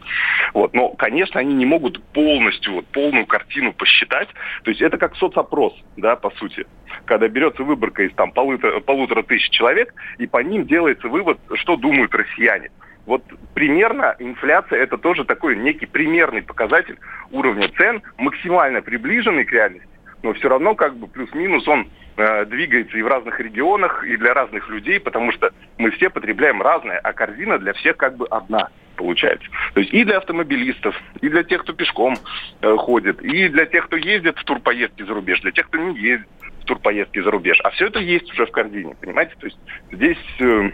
[0.54, 0.74] Вот.
[0.74, 4.30] Но, конечно, они не могут полностью, вот, полную картину посчитать.
[4.64, 6.66] То есть это как соцопрос, да, по сути.
[7.06, 11.76] Когда берется выборка из там полутора, полутора тысяч человек, и по ним делается вывод, что
[11.76, 12.70] думают россияне.
[13.06, 16.98] Вот примерно инфляция это тоже такой некий примерный показатель
[17.32, 19.88] уровня цен, максимально приближенный к реальности,
[20.24, 21.88] но все равно как бы плюс-минус он
[22.18, 26.62] э, двигается и в разных регионах, и для разных людей, потому что мы все потребляем
[26.62, 29.48] разное, а корзина для всех как бы одна получается.
[29.74, 32.16] То есть и для автомобилистов, и для тех, кто пешком
[32.62, 36.00] э, ходит, и для тех, кто ездит в турпоездки за рубеж, для тех, кто не
[36.00, 36.28] ездит
[36.62, 37.60] в турпоездки за рубеж.
[37.64, 39.34] А все это есть уже в корзине, понимаете?
[39.40, 39.60] То есть
[39.92, 40.18] здесь...
[40.40, 40.72] Э,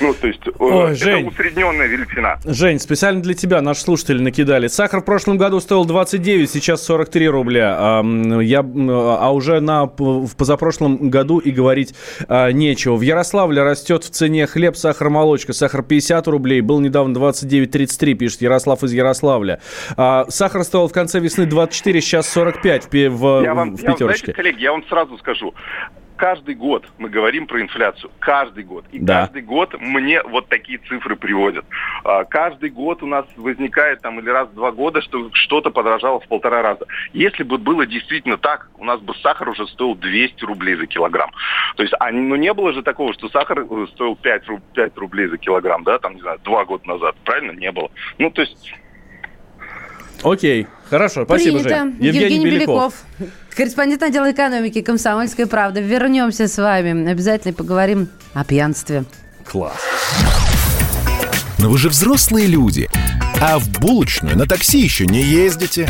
[0.00, 2.38] ну, то есть э, Ой, это Жень, усредненная величина.
[2.44, 4.66] Жень, специально для тебя наши слушатели накидали.
[4.66, 7.76] Сахар в прошлом году стоил 29, сейчас 43 рубля.
[7.78, 8.02] А,
[8.40, 11.94] я, а уже на, в позапрошлом году и говорить
[12.28, 12.96] а, нечего.
[12.96, 15.52] В Ярославле растет в цене хлеб, сахар, молочка.
[15.52, 19.60] Сахар 50 рублей, был недавно 29,33, пишет Ярослав из Ярославля.
[19.96, 24.02] А, сахар стоил в конце весны 24, сейчас 45 в, в, я вам, в пятерочке.
[24.02, 25.54] Я, знаете, коллеги, я вам сразу скажу
[26.22, 28.12] каждый год мы говорим про инфляцию.
[28.20, 28.84] Каждый год.
[28.92, 29.22] И да.
[29.22, 31.64] каждый год мне вот такие цифры приводят.
[32.04, 36.20] А, каждый год у нас возникает там или раз в два года, что что-то подорожало
[36.20, 36.86] в полтора раза.
[37.12, 41.32] Если бы было действительно так, у нас бы сахар уже стоил 200 рублей за килограмм.
[41.74, 44.42] То есть, а, ну не было же такого, что сахар э, стоил 5,
[44.74, 47.16] 5 рублей за килограмм, да, там, не знаю, два года назад.
[47.24, 47.50] Правильно?
[47.50, 47.90] Не было.
[48.18, 48.72] Ну, то есть...
[50.22, 51.78] Окей, хорошо, спасибо, Принято.
[51.80, 51.96] Жень.
[51.98, 52.94] Евгений, Евгений Беляков.
[53.18, 53.41] Беляков.
[53.54, 55.80] Корреспондент отдела экономики «Комсомольской правды».
[55.80, 57.10] Вернемся с вами.
[57.10, 59.04] Обязательно поговорим о пьянстве.
[59.44, 59.76] Класс.
[61.58, 62.88] Но вы же взрослые люди.
[63.40, 65.88] А в булочную на такси еще не ездите.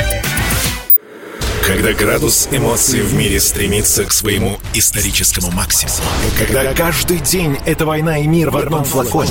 [1.64, 6.02] Когда градус эмоций в мире стремится к своему историческому максимуму.
[6.36, 9.30] Когда каждый день это война и мир в одном флаконе.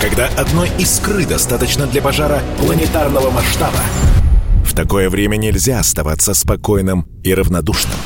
[0.00, 3.80] Когда одной искры достаточно для пожара планетарного масштаба
[4.76, 7.96] такое время нельзя оставаться спокойным и равнодушным.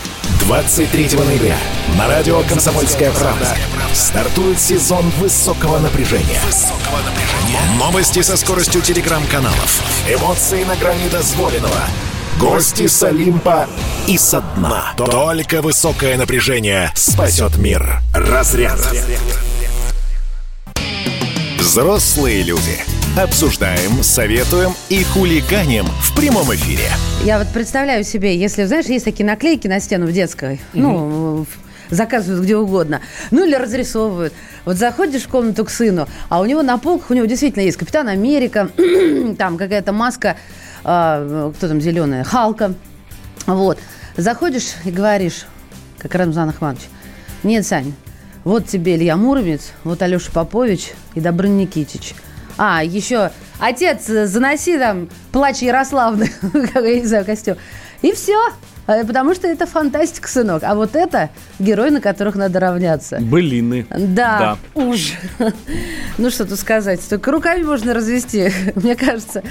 [0.47, 1.57] 23 ноября
[1.99, 3.57] на радио «Комсомольская правда»
[3.93, 6.41] стартует сезон высокого напряжения.
[7.79, 9.83] Новости со скоростью телеграм-каналов.
[10.09, 11.81] Эмоции на грани дозволенного.
[12.39, 13.69] Гости с Олимпа
[14.07, 14.95] и со дна.
[14.97, 18.01] Только высокое напряжение спасет мир.
[18.15, 18.81] Разряд.
[21.59, 23.00] Взрослые люди.
[23.19, 26.85] Обсуждаем, советуем и хулиганим в прямом эфире.
[27.25, 31.45] Я вот представляю себе, если, знаешь, есть такие наклейки на стену в детской, ну,
[31.91, 33.01] заказывают где угодно,
[33.33, 34.33] ну или разрисовывают.
[34.65, 37.79] Вот заходишь в комнату к сыну, а у него на полках, у него действительно есть
[37.79, 38.71] Капитан Америка,
[39.39, 40.37] там какая-то маска,
[40.85, 42.75] а, кто там зеленая, Халка.
[43.47, 43.81] Вот.
[44.17, 45.47] Заходишь и говоришь,
[45.99, 46.89] как Рамзан Ахматович,
[47.43, 47.93] нет, Сань,
[48.45, 52.15] вот тебе Илья Муромец, вот Алеша Попович и Добрын Никитич.
[52.59, 56.31] А, еще, отец, заноси там плач Ярославны,
[56.75, 57.57] я не знаю, костюм.
[58.03, 58.39] И все.
[58.91, 60.65] А, потому что это фантастика, сынок.
[60.65, 63.19] А вот это герои, на которых надо равняться.
[63.21, 63.87] Былины.
[63.89, 64.81] Да, да.
[64.81, 65.13] уж.
[66.19, 67.01] Ну, что тут сказать.
[67.09, 68.51] Только руками можно развести.
[68.75, 69.43] Мне кажется,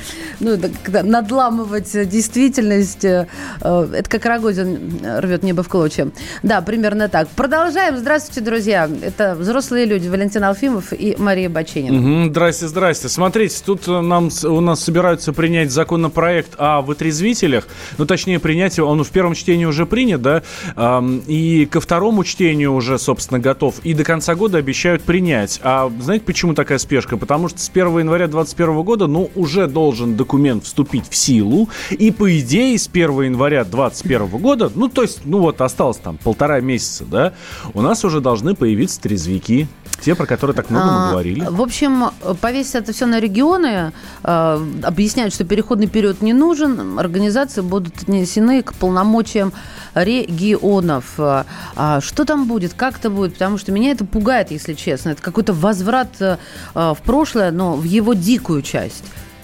[0.41, 3.06] ну, надламывать действительность.
[3.06, 3.28] Э,
[3.62, 6.10] это как Рогозин рвет небо в клочья.
[6.43, 7.30] Да, примерно так.
[7.30, 7.97] Продолжаем.
[7.97, 8.89] Здравствуйте, друзья.
[9.02, 10.10] Это взрослые люди.
[10.10, 12.25] Валентин Алфимов и Мария Баченина.
[12.25, 13.08] Угу, здрасте, здрасте.
[13.08, 17.67] Смотрите, тут нам, у нас собираются принять законопроект о вытрезвителях.
[17.97, 18.89] Ну, точнее, принять его.
[18.89, 20.43] Он в первом первом чтении уже принят, да,
[21.27, 25.59] и ко второму чтению уже, собственно, готов, и до конца года обещают принять.
[25.63, 27.17] А знаете, почему такая спешка?
[27.17, 32.11] Потому что с 1 января 2021 года, ну, уже должен документ вступить в силу, и,
[32.11, 36.59] по идее, с 1 января 2021 года, ну, то есть, ну, вот осталось там полтора
[36.59, 37.33] месяца, да,
[37.73, 39.67] у нас уже должны появиться трезвики,
[40.01, 41.45] те, про которые так много мы а, говорили.
[41.49, 42.05] В общем,
[42.41, 43.91] повесить это все на регионы,
[44.23, 48.73] э, объясняют, что переходный период не нужен, организации будут отнесены к
[49.09, 49.53] полномочиям
[49.95, 51.15] регионов.
[51.17, 53.33] А что там будет, как это будет?
[53.33, 55.09] Потому что меня это пугает, если честно.
[55.09, 56.37] Это какой-то возврат э,
[56.73, 59.03] в прошлое, но в его дикую часть.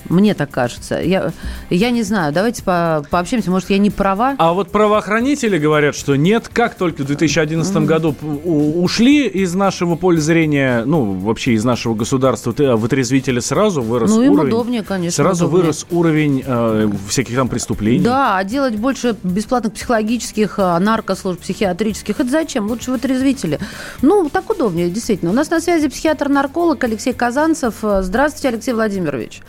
[0.09, 0.99] Мне так кажется.
[0.99, 1.31] Я,
[1.69, 2.33] я не знаю.
[2.33, 3.51] Давайте по, пообщаемся.
[3.51, 4.35] Может, я не права?
[4.37, 6.49] А вот правоохранители говорят, что нет.
[6.51, 7.85] Как только в 2011 mm-hmm.
[7.85, 14.21] году ушли из нашего поля зрения, ну, вообще из нашего государства, вытрезвители сразу вырос ну,
[14.21, 14.53] им уровень.
[14.53, 15.23] удобнее, конечно.
[15.23, 15.63] Сразу удобнее.
[15.63, 18.03] вырос уровень э, всяких там преступлений.
[18.03, 22.67] Да, а делать больше бесплатных психологических, э, наркослужб, психиатрических, это зачем?
[22.67, 23.59] Лучше вытрезвители.
[24.01, 25.31] Ну, так удобнее, действительно.
[25.31, 27.75] У нас на связи психиатр-нарколог Алексей Казанцев.
[27.81, 29.41] Здравствуйте, Алексей Владимирович.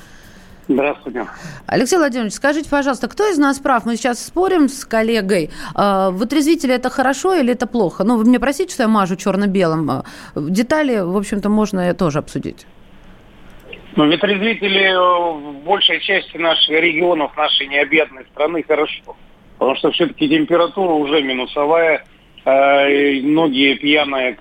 [0.68, 1.26] Здравствуйте.
[1.66, 3.87] Алексей Владимирович, скажите, пожалуйста, кто из нас прав?
[3.87, 5.50] Мы сейчас спорим с коллегой.
[5.74, 8.02] А, вытрезвители это хорошо или это плохо?
[8.02, 9.88] Ну, вы мне простите, что я мажу черно-белым.
[9.90, 12.66] А, детали, в общем-то, можно тоже обсудить.
[13.94, 19.16] Ну, ветрезвители в большей части наших регионов, нашей необъятной страны хорошо.
[19.59, 22.05] Потому что все-таки температура уже минусовая.
[22.44, 22.85] А,
[23.22, 24.37] многие пьяные,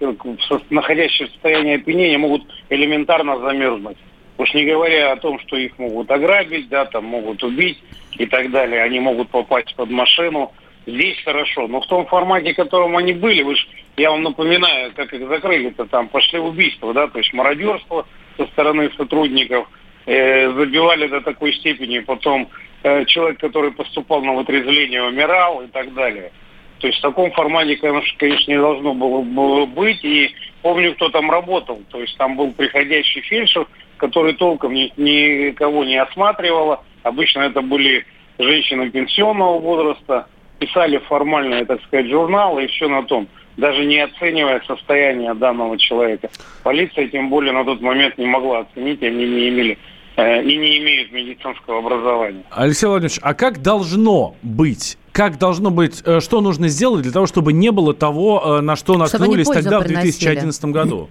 [0.71, 3.97] находящие в состоянии опьянения, могут элементарно замерзнуть.
[4.37, 7.81] Уж не говоря о том, что их могут ограбить, да, там могут убить
[8.17, 8.83] и так далее.
[8.83, 10.51] Они могут попасть под машину.
[10.85, 11.67] Здесь хорошо.
[11.67, 13.67] Но в том формате, в котором они были, вы ж,
[13.97, 18.05] я вам напоминаю, как их закрыли-то там, пошли убийства, да, то есть мародерство
[18.37, 19.67] со стороны сотрудников,
[20.05, 22.49] э, забивали до такой степени, потом
[22.83, 26.31] э, человек, который поступал на вытрезвление, умирал и так далее.
[26.79, 30.03] То есть в таком формате, конечно, не должно было быть.
[30.03, 31.81] И помню, кто там работал.
[31.89, 33.65] То есть там был приходящий фельдшер,
[33.97, 36.83] который толком ни, никого не осматривала.
[37.03, 38.05] Обычно это были
[38.37, 40.27] женщины пенсионного возраста.
[40.59, 43.27] Писали формальные, так сказать, журналы и все на том.
[43.57, 46.29] Даже не оценивая состояние данного человека.
[46.63, 49.77] Полиция, тем более, на тот момент не могла оценить, они не имели
[50.17, 52.43] э, и не имеют медицинского образования.
[52.51, 57.25] Алексей Владимирович, а как должно быть как должно быть, э, что нужно сделать для того,
[57.25, 61.09] чтобы не было того, э, на что наткнулись тогда в 2011 году?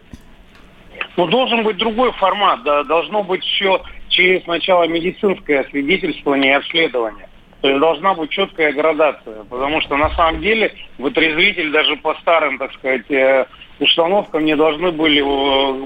[1.16, 2.62] Ну, должен быть другой формат.
[2.64, 7.28] Да, должно быть все через сначала медицинское свидетельствование и обследование.
[7.60, 9.44] То есть должна быть четкая градация.
[9.44, 13.46] Потому что на самом деле вытрезвитель даже по старым, так сказать, э,
[13.80, 15.20] установкам не должны были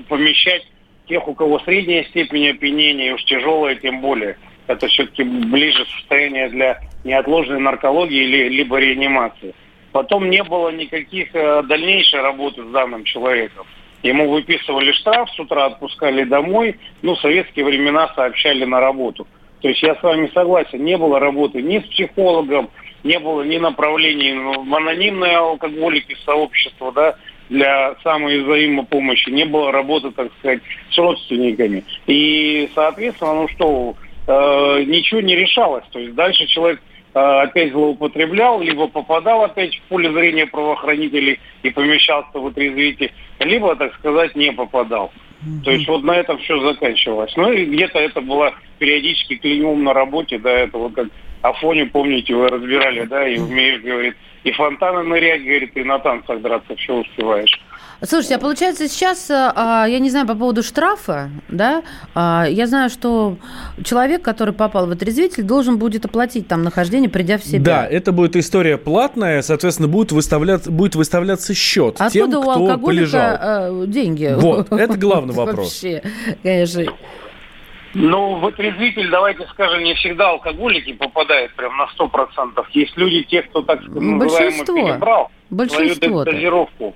[0.08, 0.66] помещать
[1.08, 4.36] тех, у кого средняя степень опьянения, уж тяжелая тем более
[4.68, 9.54] это все-таки ближе состояние для неотложной наркологии или, либо реанимации.
[9.92, 13.66] Потом не было никаких э, дальнейшей работы с данным человеком.
[14.02, 19.26] Ему выписывали штраф, с утра отпускали домой, ну, в советские времена сообщали на работу.
[19.60, 22.70] То есть я с вами согласен, не было работы ни с психологом,
[23.02, 27.16] не было ни направлений в анонимные алкоголики сообщества, да,
[27.48, 31.84] для самой взаимопомощи, не было работы, так сказать, с родственниками.
[32.06, 33.94] И, соответственно, ну что,
[34.26, 35.84] э, ничего не решалось.
[35.90, 36.80] То есть дальше человек
[37.42, 43.94] опять злоупотреблял, либо попадал опять в поле зрения правоохранителей и помещался в отрезвитель, либо, так
[43.94, 45.12] сказать, не попадал.
[45.64, 47.32] То есть вот на этом все заканчивалось.
[47.36, 51.08] Ну и где-то это было периодически клеймом на работе, да, это вот как
[51.42, 56.40] Афоне, помните, вы разбирали, да, и умеешь, говорит, и фонтаны нырять, говорит, и на танцах
[56.40, 57.60] драться, все успеваешь.
[58.00, 61.82] Слушайте, а получается сейчас, а, я не знаю по поводу штрафа, да,
[62.14, 63.38] а, я знаю, что
[63.84, 67.64] человек, который попал в отрезвитель, должен будет оплатить там нахождение, придя в себя.
[67.64, 72.50] Да, это будет история платная, соответственно, будет, выставляться, будет выставляться счет Откуда тем, у кто
[72.52, 73.82] алкоголика полежал.
[73.82, 74.32] э, деньги?
[74.36, 75.82] Вот, это главный вопрос.
[75.82, 76.02] Вообще,
[76.44, 76.84] конечно.
[77.94, 82.64] Ну, в отрезвитель, давайте скажем, не всегда алкоголики попадают прям на 100%.
[82.74, 84.18] Есть люди, те, кто, так сказать, называемо
[84.50, 84.74] Большинство.
[84.76, 86.30] перебрал свою Большинство-то.
[86.30, 86.94] дозировку.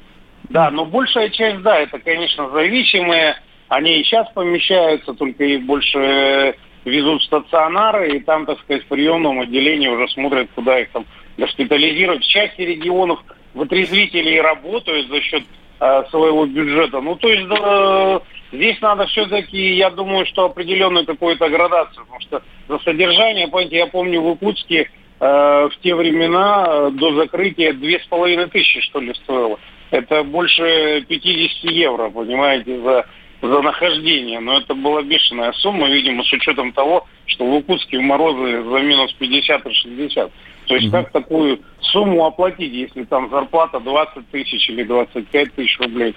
[0.53, 3.37] Да, но большая часть, да, это, конечно, зависимые.
[3.69, 6.53] Они и сейчас помещаются, только их больше э,
[6.85, 11.07] везут в стационары, и там, так сказать, в приемном отделении уже смотрят, куда их там
[11.39, 12.23] госпитализировать.
[12.23, 13.21] В части регионов
[13.55, 15.43] вытрезвители работают за счет
[15.81, 17.01] э, своего бюджета.
[17.01, 18.21] Ну, то есть э,
[18.53, 23.87] здесь надо все-таки, я думаю, что определенную какую-то градацию, потому что за содержание, понимаете, я
[23.87, 29.01] помню в Иркутске э, в те времена э, до закрытия две с половиной тысячи, что
[29.01, 29.59] ли, стоило.
[29.93, 33.07] Это больше 50 евро, понимаете, за,
[33.43, 34.41] за нахождение.
[34.41, 38.79] Но это была бешеная сумма, видимо, с учетом того, что в Иркутске в морозы за
[38.79, 40.33] минус 50 и 60.
[40.67, 46.15] То есть как такую сумму оплатить, если там зарплата 20 тысяч или 25 тысяч рублей?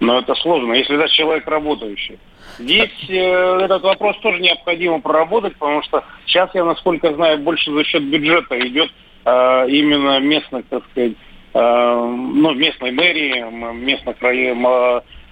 [0.00, 2.18] Но это сложно, если даже человек работающий.
[2.58, 7.84] Здесь э, этот вопрос тоже необходимо проработать, потому что сейчас, я насколько знаю, больше за
[7.84, 8.90] счет бюджета идет
[9.24, 11.12] э, именно местных, так сказать,
[11.54, 14.16] ну, местной мэрии, местных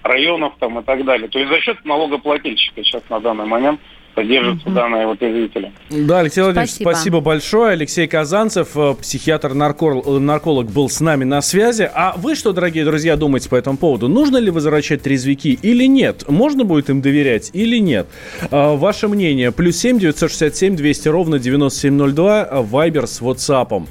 [0.03, 1.27] районов там и так далее.
[1.27, 3.79] То есть за счет налогоплательщика сейчас на данный момент
[4.17, 5.71] содержатся данные вот изъявители.
[5.91, 6.89] Да, Алексей Владимирович, Спасибо.
[6.89, 7.73] спасибо большое.
[7.73, 11.89] Алексей Казанцев, э, психиатр-нарколог нарколог, был с нами на связи.
[11.93, 14.07] А вы что, дорогие друзья, думаете по этому поводу?
[14.07, 16.27] Нужно ли возвращать трезвики или нет?
[16.27, 18.07] Можно будет им доверять или нет?
[18.49, 19.51] А, Ваше мнение.
[19.51, 22.41] Плюс семь девятьсот шестьдесят семь двести ровно 9702.
[22.43, 23.85] а, Вайбер с WhatsApp.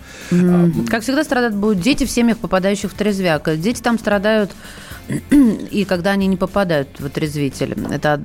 [0.90, 3.48] Как всегда страдают будут дети в семьях, попадающих в трезвяк.
[3.60, 4.50] Дети там страдают
[5.70, 7.76] и когда они не попадают в отрезвитель.
[7.92, 8.20] Это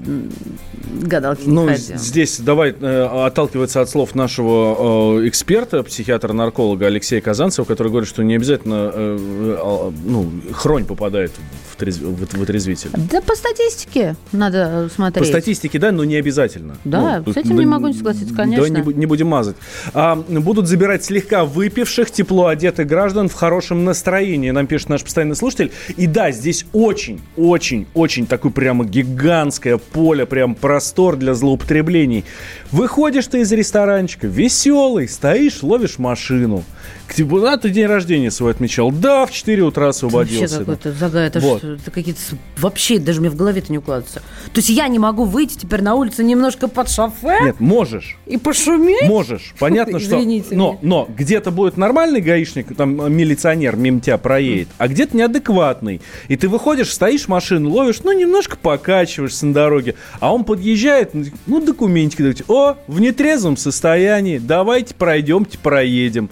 [1.04, 1.98] гадалки не Ну, ходим.
[1.98, 8.24] здесь давай э, отталкиваться от слов нашего э, эксперта, психиатра-нарколога Алексея Казанцева, который говорит, что
[8.24, 9.18] не обязательно э,
[9.60, 11.32] э, ну, хронь попадает
[11.76, 12.90] в, трезв- в- в отрезвитель.
[13.12, 15.28] Да по статистике надо По смотреть.
[15.28, 16.76] статистике, да, но не обязательно.
[16.86, 18.68] Да, Ну, с этим не могу не согласиться, конечно.
[18.70, 19.56] Да, не, не будем мазать.
[19.94, 25.36] А, будут забирать слегка выпивших, тепло одетых граждан в хорошем настроении, нам пишет наш постоянный
[25.36, 25.72] слушатель.
[25.98, 32.24] И да, здесь очень, очень, очень такое прямо гигантское поле, прям простор для злоупотреблений.
[32.72, 36.64] Выходишь ты из ресторанчика, веселый, стоишь, ловишь машину.
[37.08, 38.90] К тебе, а, ты день рождения свой отмечал.
[38.90, 40.60] Да, в 4 утра Вообще освободился.
[40.60, 41.36] какой-то загад.
[41.36, 41.58] Это Вот.
[41.58, 41.74] что?
[41.74, 42.22] Это какие-то...
[42.56, 44.20] Вообще даже мне в голове-то не укладывается.
[44.54, 48.18] То есть я не могу выйти теперь на улицу немножко под шофе Нет, можешь.
[48.26, 49.10] и пошуметь?
[49.10, 49.54] Можешь.
[49.60, 50.16] Понятно, что...
[50.18, 55.18] Извините Но, но где-то будет нормальный гаишник, там э, милиционер мимо тебя проедет, а где-то
[55.18, 56.00] неадекватный.
[56.30, 61.12] И ты выходишь, стоишь машину, ловишь, ну, немножко покачиваешься на дороге, а он подъезжает,
[61.48, 62.44] ну, документики дает.
[62.48, 66.30] О, в нетрезвом состоянии, давайте пройдемте, проедем.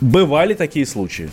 [0.00, 1.30] Бывали такие случаи.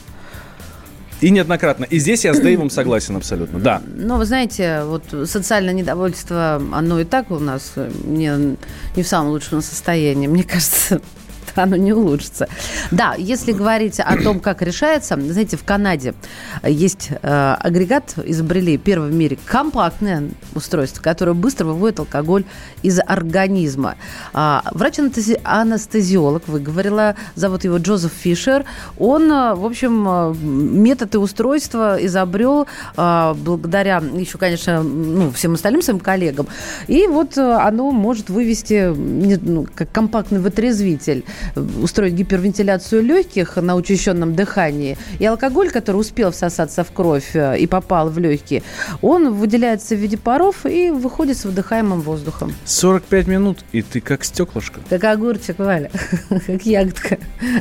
[1.22, 1.86] И неоднократно.
[1.86, 3.60] И здесь я с Дэйвом согласен абсолютно.
[3.60, 3.82] Да.
[3.86, 8.58] Ну, вы знаете, вот социальное недовольство, оно и так у нас не,
[8.98, 10.28] не в самом лучшем состоянии.
[10.28, 11.02] Мне кажется,
[11.56, 12.48] оно не улучшится.
[12.92, 16.14] Да, если говорить о том, как решается, знаете, в Канаде
[16.64, 22.46] есть э, агрегат, изобрели первый в мире компактное устройство, которое быстро выводит алкоголь
[22.82, 23.96] из организма.
[24.34, 28.66] А, Врач-анестезиолог, выговорила, зовут его Джозеф Фишер,
[28.98, 35.54] он, э, в общем, э, метод и устройство изобрел э, благодаря еще, конечно, ну, всем
[35.54, 36.48] остальным своим коллегам.
[36.88, 41.24] И вот э, оно может вывести ну, как компактный вытрезвитель,
[41.82, 44.98] устроить гипервентиляцию легких на учащенном дыхании.
[45.20, 48.64] И алкоголь, который успел всосаться в кровь э, и попал в легкие,
[49.02, 52.54] он выделяется в виде паров и выходит с выдыхаемым воздухом.
[52.66, 54.80] 45 минут, и ты как стеклышко.
[54.90, 55.92] Как огурчик, Валя,
[56.48, 57.18] как ягодка,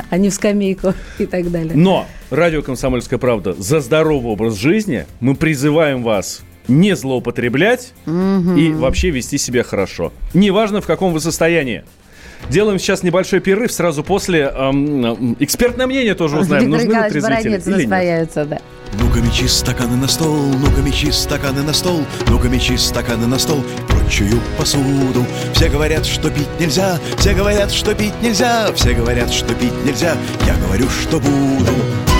[0.09, 1.73] а не в скамейку и так далее.
[1.75, 9.09] Но радио «Комсомольская правда» за здоровый образ жизни мы призываем вас не злоупотреблять и вообще
[9.09, 10.13] вести себя хорошо.
[10.33, 11.83] Неважно, в каком вы состоянии.
[12.49, 16.87] Делаем сейчас небольшой перерыв, сразу после эм, эм, экспертное мнение тоже узнаем, Виктор нужны ли
[16.89, 17.89] Николаевич Баранец или нет.
[18.45, 18.59] да.
[18.99, 23.63] Ну-ка мечи стаканы на стол, ну-ка мечи стаканы на стол, ну-ка мечи стаканы на стол,
[23.87, 25.25] прочую посуду.
[25.53, 30.15] Все говорят, что пить нельзя, все говорят, что пить нельзя, все говорят, что пить нельзя,
[30.45, 32.12] я говорю, что буду.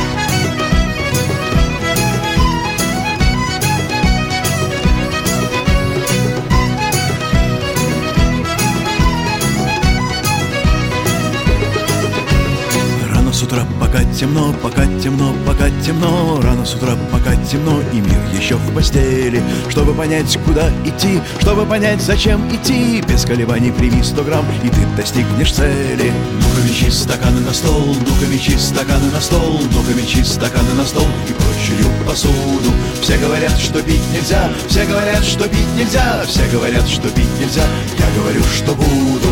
[14.14, 16.40] Темно, пока темно, пока темно.
[16.42, 19.42] Рано с утра, пока темно, и мир еще в постели.
[19.70, 23.02] Чтобы понять, куда идти, чтобы понять, зачем идти.
[23.08, 26.12] Без колебаний прими сто грамм, и ты достигнешь цели.
[26.40, 31.08] Ну-ка мечи стаканы на стол, ну-ка мечи стаканы на стол Ну-ка мечи стаканы на стол
[31.28, 32.72] и прочую посуду.
[33.02, 37.66] Все говорят, что пить нельзя, все говорят, что пить нельзя Все говорят, что пить нельзя,
[38.00, 39.23] я говорю, что буду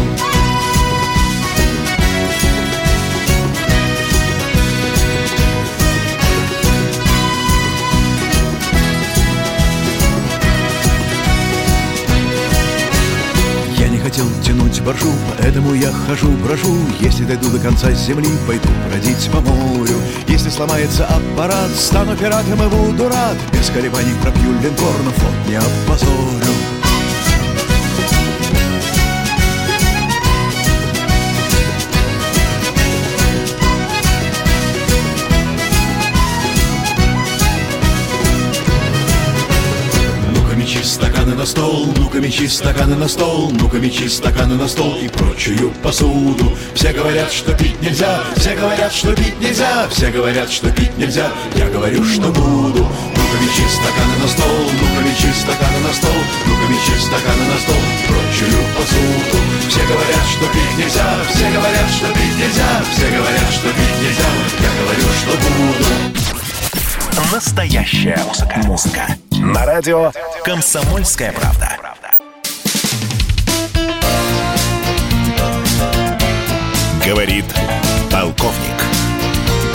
[14.81, 16.75] боржу, поэтому я хожу, брожу.
[16.99, 19.95] Если дойду до конца земли, пойду бродить по морю.
[20.27, 23.37] Если сломается аппарат, стану пиратом и буду рад.
[23.53, 26.70] Без колебаний пропью линкор, но флот не опозорю
[41.31, 45.71] стаканы на стол, ну-ка мечи стаканы на стол, ну-ка мечи стаканы на стол и прочую
[45.81, 46.51] посуду.
[46.73, 51.31] Все говорят, что пить нельзя, все говорят, что пить нельзя, все говорят, что пить нельзя,
[51.55, 52.83] я говорю, что буду.
[52.83, 57.79] Ну-ка мечи стаканы на стол, ну-ка мечи стаканы на стол, ну-ка мечи стаканы на стол
[57.79, 59.37] и прочую посуду.
[59.69, 64.29] Все говорят, что пить нельзя, все говорят, что пить нельзя, все говорят, что пить нельзя,
[64.59, 66.31] я говорю, что буду.
[67.31, 68.61] Настоящая музыка.
[68.65, 69.07] Музыка.
[69.31, 70.11] На радио
[70.43, 71.77] «Комсомольская правда».
[77.05, 77.45] Говорит
[78.11, 78.57] полковник.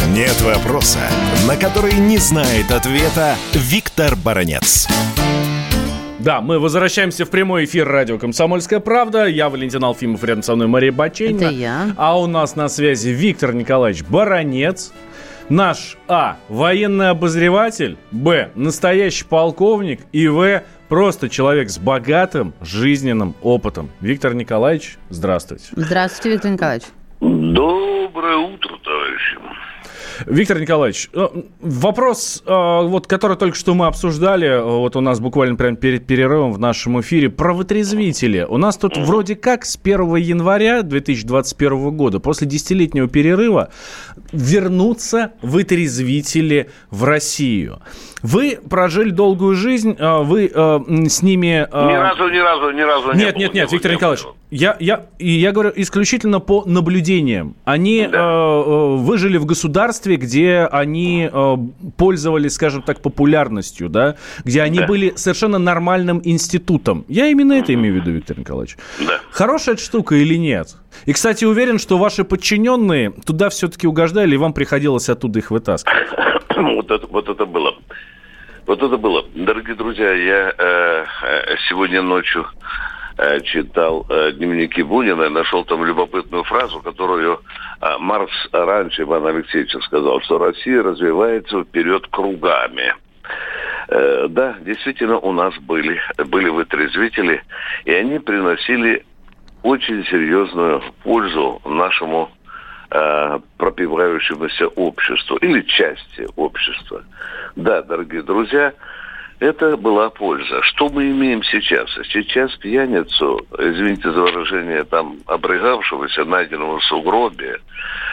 [0.08, 0.98] Нет вопроса,
[1.46, 4.88] на который не знает ответа Виктор Баранец.
[6.18, 9.26] Да, мы возвращаемся в прямой эфир радио «Комсомольская правда».
[9.26, 11.44] Я Валентин Алфимов, рядом со мной Мария Баченина.
[11.44, 11.94] Это я.
[11.96, 14.92] А у нас на связи Виктор Николаевич Баранец.
[15.48, 16.38] Наш А.
[16.48, 17.96] Военный обозреватель.
[18.10, 18.50] Б.
[18.56, 20.00] Настоящий полковник.
[20.12, 20.62] И В.
[20.88, 23.90] Просто человек с богатым жизненным опытом.
[24.00, 25.64] Виктор Николаевич, здравствуйте.
[25.72, 26.84] Здравствуйте, Виктор Николаевич.
[27.20, 29.38] Доброе утро, товарищи.
[30.24, 31.28] Виктор Николаевич, э,
[31.60, 36.06] вопрос, э, вот, который только что мы обсуждали, э, вот у нас буквально прямо перед
[36.06, 38.46] перерывом в нашем эфире, про вытрезвители.
[38.48, 43.70] У нас тут вроде как с 1 января 2021 года, после десятилетнего перерыва,
[44.32, 47.80] вернутся вытрезвители в Россию.
[48.22, 51.68] Вы прожили долгую жизнь, вы с ними...
[51.72, 53.96] Ни разу, ни разу, ни разу не нет, было, нет, не нет, было, Виктор не
[53.96, 54.26] Николаевич.
[54.50, 57.56] Я, я, и я говорю исключительно по наблюдениям.
[57.64, 58.18] Они Да.
[58.18, 61.56] э, э, выжили в государстве, где они э,
[61.96, 64.86] пользовались, скажем так, популярностью, да, где они Да.
[64.86, 67.04] были совершенно нормальным институтом.
[67.08, 68.76] Я именно это имею в виду, Виктор Николаевич.
[69.00, 69.20] Да.
[69.30, 70.76] Хорошая штука или нет?
[71.06, 75.96] И, кстати, уверен, что ваши подчиненные туда все-таки угождали, и вам приходилось оттуда их вытаскивать.
[76.56, 77.74] Вот это, вот это было.
[78.66, 79.24] Вот это было.
[79.34, 82.46] Дорогие друзья, я э, э, сегодня ночью
[83.44, 87.40] читал э, дневники Бунина нашел там любопытную фразу, которую
[87.80, 92.94] э, Маркс раньше Иван Алексеевич сказал, что Россия развивается вперед кругами.
[93.88, 97.42] Э, да, действительно, у нас были, были вытрезвители,
[97.84, 99.04] и они приносили
[99.62, 102.30] очень серьезную пользу нашему
[102.90, 107.02] э, пропивающемуся обществу или части общества.
[107.54, 108.74] Да, дорогие друзья,
[109.38, 110.62] это была польза.
[110.62, 111.90] Что мы имеем сейчас?
[112.10, 117.60] Сейчас пьяницу, извините за выражение, там, обрыгавшегося, найденного в сугробе,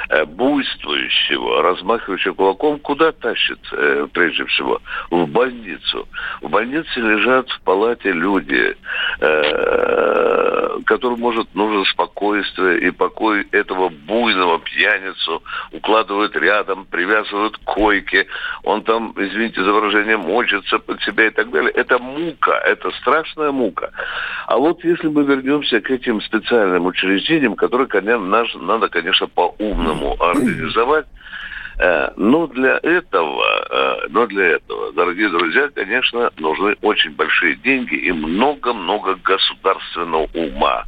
[0.10, 4.82] э, буйствующего, размахивающего кулаком, куда тащит, э, прежде всего?
[5.10, 6.08] В больницу.
[6.42, 8.76] В больнице лежат в палате люди,
[9.22, 18.28] э, которым, может, нужно спокойствие и покой этого буйного пьяницу укладывают рядом, привязывают к койке,
[18.64, 21.72] он там, извините за выражение, мочится под себя и так далее.
[21.72, 23.92] Это мука, это страшная мука.
[24.48, 31.06] А вот если мы вернемся к этим специальным учреждениям, которые, конечно, надо, конечно, по-умному организовать,
[32.18, 38.12] Но для этого, э, но для этого, дорогие друзья, конечно, нужны очень большие деньги и
[38.12, 40.84] много-много государственного ума.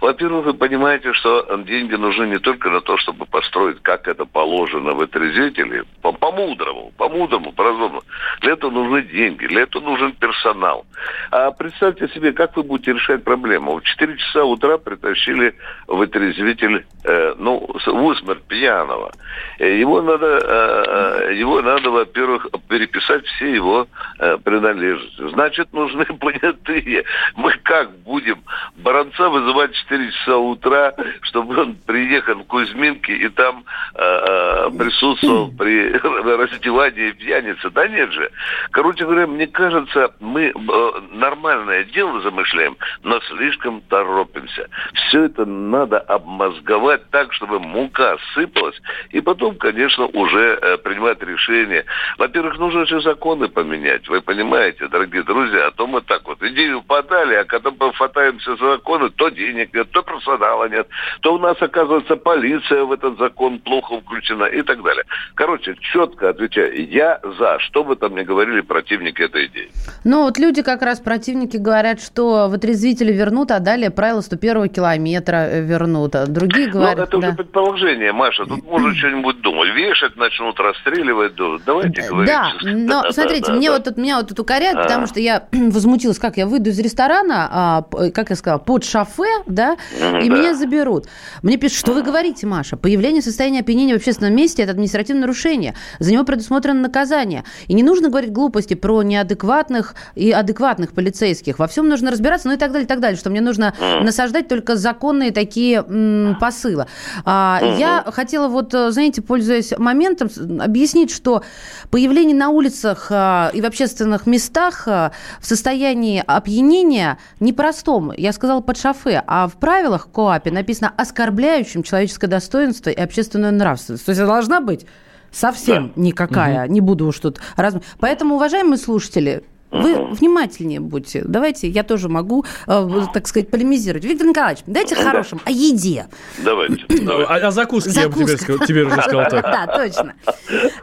[0.00, 4.92] Во-первых, вы понимаете, что деньги нужны не только на то, чтобы построить, как это положено
[4.94, 8.02] в отрезвителе, по- по-мудрому, по-мудрому, по-разумному.
[8.40, 10.86] Для этого нужны деньги, для этого нужен персонал.
[11.30, 13.76] А представьте себе, как вы будете решать проблему.
[13.76, 15.54] В 4 часа утра притащили
[15.86, 19.12] в отрезвитель, э, ну, в усмерть пьяного.
[19.58, 23.86] Э, Его надо э, его надо, во-первых, переписать все его
[24.18, 25.28] э, принадлежности.
[25.30, 27.04] Значит, нужны понятые.
[27.36, 28.42] Мы как будем
[28.76, 33.64] Баранца вызывать в 4 часа утра, чтобы он приехал в Кузьминки и там
[33.94, 35.92] э, э присутствовал при
[36.36, 37.70] раздевании пьяницы?
[37.70, 38.30] Да нет же.
[38.70, 44.68] Короче говоря, мне кажется, мы э, нормальное дело замышляем, но слишком торопимся.
[44.94, 51.84] Все это надо обмозговать так, чтобы мука сыпалась, и потом, конечно, уже э, принимать решение.
[52.18, 56.82] Во-первых, нужно же законы поменять, вы понимаете, дорогие друзья, а то мы так вот идею
[56.82, 60.88] подали, а когда мы хватаемся за законы, то денег нет, то персонала нет,
[61.20, 65.04] то у нас, оказывается, полиция в этот закон плохо включена и так далее.
[65.34, 69.70] Короче, четко отвечаю, я за, что бы там ни говорили противники этой идеи.
[70.04, 75.36] Ну, вот люди как раз, противники, говорят, что вытрезвители вернут, а далее правила 101 километра
[75.36, 76.14] э, вернут.
[76.14, 76.96] А другие ну, говорят...
[76.96, 77.28] Ну, это да.
[77.28, 78.46] уже предположение, Маша.
[78.46, 79.68] Тут можно что-нибудь думать.
[80.08, 81.32] Вешать начнут, расстреливать.
[81.64, 82.30] Давайте говорить.
[82.30, 83.74] Да, но да, смотрите, да, мне да.
[83.74, 84.82] вот тут, меня вот тут укоряют, а.
[84.82, 89.42] потому что я возмутилась, как я выйду из ресторана, а, как я сказала, под шофе,
[89.46, 90.20] да, и да.
[90.20, 91.06] меня заберут.
[91.42, 92.76] Мне пишут, что вы говорите, Маша?
[92.76, 95.74] Появление состояния опьянения в общественном месте– это административное нарушение.
[95.98, 97.44] За него предусмотрено наказание.
[97.66, 101.58] И не нужно говорить глупости про неадекватных и адекватных полицейских.
[101.58, 104.48] Во всем нужно разбираться, ну и так далее, и так далее, что мне нужно насаждать
[104.48, 106.86] только законные такие м, посылы.
[107.24, 111.42] А, я хотела вот, э, знаете, пользуясь моментом, объяснить, что
[111.90, 118.12] появление на улицах а, и в общественных местах а, в состоянии опьянения непростом.
[118.16, 124.04] Я сказала под шофе, а в правилах КОАПе написано оскорбляющим человеческое достоинство и общественную нравственность.
[124.04, 124.86] То есть это должна быть
[125.30, 126.02] совсем да.
[126.02, 126.64] никакая.
[126.64, 126.72] Угу.
[126.72, 127.74] Не буду уж тут раз.
[127.98, 131.22] Поэтому, уважаемые слушатели, вы внимательнее будьте.
[131.24, 134.04] Давайте, я тоже могу, э, так сказать, полемизировать.
[134.04, 135.02] Виктор Николаевич, дайте да.
[135.02, 136.06] хорошим о еде.
[136.38, 136.84] Давайте.
[136.88, 137.32] давайте.
[137.32, 138.20] А, а закуски Закуска.
[138.20, 139.44] я бы тебе, тебе уже сказал так.
[139.58, 140.14] Да, точно.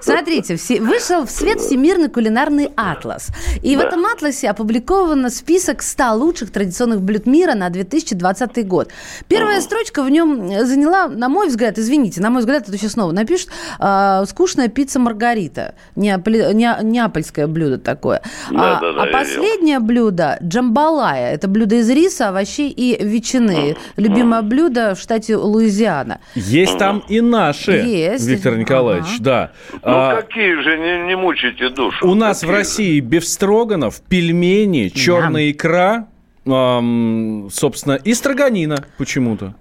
[0.02, 3.30] Смотрите, все, вышел в свет Всемирный кулинарный атлас.
[3.62, 3.82] И да.
[3.82, 8.90] в этом атласе опубликован список 100 лучших традиционных блюд мира на 2020 год.
[9.28, 13.12] Первая строчка в нем заняла, на мой взгляд, извините, на мой взгляд, это сейчас снова
[13.12, 15.76] напишут, э, скучная пицца Маргарита.
[15.96, 18.22] Неаполь, не, неапольское блюдо такое.
[18.52, 21.34] Да да, да, а последнее блюдо джамбалая.
[21.34, 23.76] Это блюдо из риса, овощей и ветчины.
[23.98, 26.20] Любимое блюдо в штате Луизиана.
[26.36, 28.28] Есть там и наши, Есть.
[28.28, 29.24] Виктор Николаевич, ага.
[29.24, 29.52] да.
[29.74, 32.08] Ну а, какие же, не, не мучайте душу.
[32.08, 36.08] У нас в России бифстроганов, пельмени, черная икра,
[36.46, 39.56] эм, собственно, и строганина почему-то.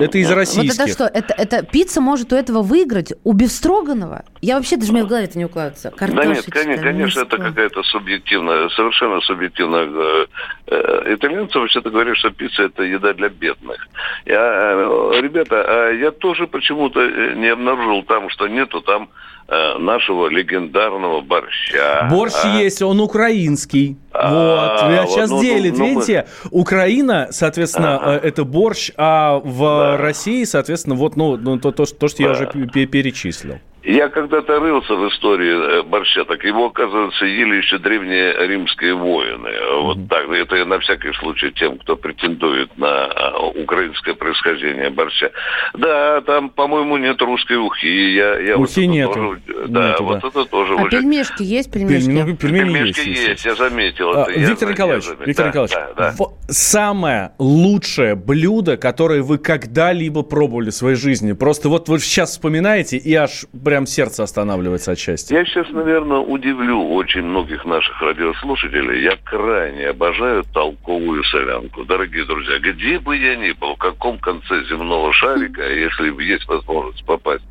[0.00, 0.78] Это из российских.
[0.78, 1.04] Вот это что?
[1.04, 3.12] Это, это пицца может у этого выиграть?
[3.24, 4.24] У Бефстроганова?
[4.40, 5.92] Я вообще даже мне в голове это не укладывается.
[5.98, 9.86] Да нет, конечно, конечно это какая-то субъективная, совершенно субъективная.
[9.86, 10.26] Э,
[10.66, 13.86] э, итальянцы вообще-то говорят, что пицца это еда для бедных.
[14.26, 17.00] Я, э, ребята, а я тоже почему-то
[17.34, 19.08] не обнаружил там, что нету там
[19.48, 22.08] нашего легендарного борща.
[22.10, 22.58] Борщ а?
[22.58, 23.96] есть, он украинский.
[24.10, 26.60] А, вот, а, сейчас вот, ну, делит, ну, видите, мы...
[26.60, 28.26] Украина, соответственно, ага.
[28.26, 29.96] это борщ, а в да.
[29.98, 32.24] России, соответственно, вот ну, ну то, то, то, что да.
[32.24, 33.58] я уже перечислил.
[33.84, 39.50] Я когда-то рылся в истории э, борща, так его, оказывается, ели еще древние римские воины.
[39.82, 40.26] Вот так.
[40.30, 45.30] Это на всякий случай тем, кто претендует на а, украинское происхождение борща.
[45.74, 48.14] Да, там, по-моему, нет русской ухи.
[48.14, 49.12] Я, я ухи вот нет.
[49.12, 50.28] Тоже, да, нету, вот да.
[50.28, 50.74] это тоже.
[50.74, 50.98] А очень...
[51.00, 51.70] пельмешки есть?
[51.70, 54.16] Пельмешки, ну, пельмени пельмешки есть, есть, я заметил.
[54.16, 56.24] А, это, Виктор я, Николаевич, я Виктор да, Николаевич, да, да.
[56.48, 62.96] самое лучшее блюдо, которое вы когда-либо пробовали в своей жизни, просто вот вы сейчас вспоминаете
[62.96, 65.36] и аж прям сердце останавливается от счастья.
[65.36, 69.02] Я сейчас, наверное, удивлю очень многих наших радиослушателей.
[69.02, 71.84] Я крайне обожаю толковую солянку.
[71.84, 77.04] Дорогие друзья, где бы я ни был, в каком конце земного шарика, если есть возможность
[77.04, 77.44] попасть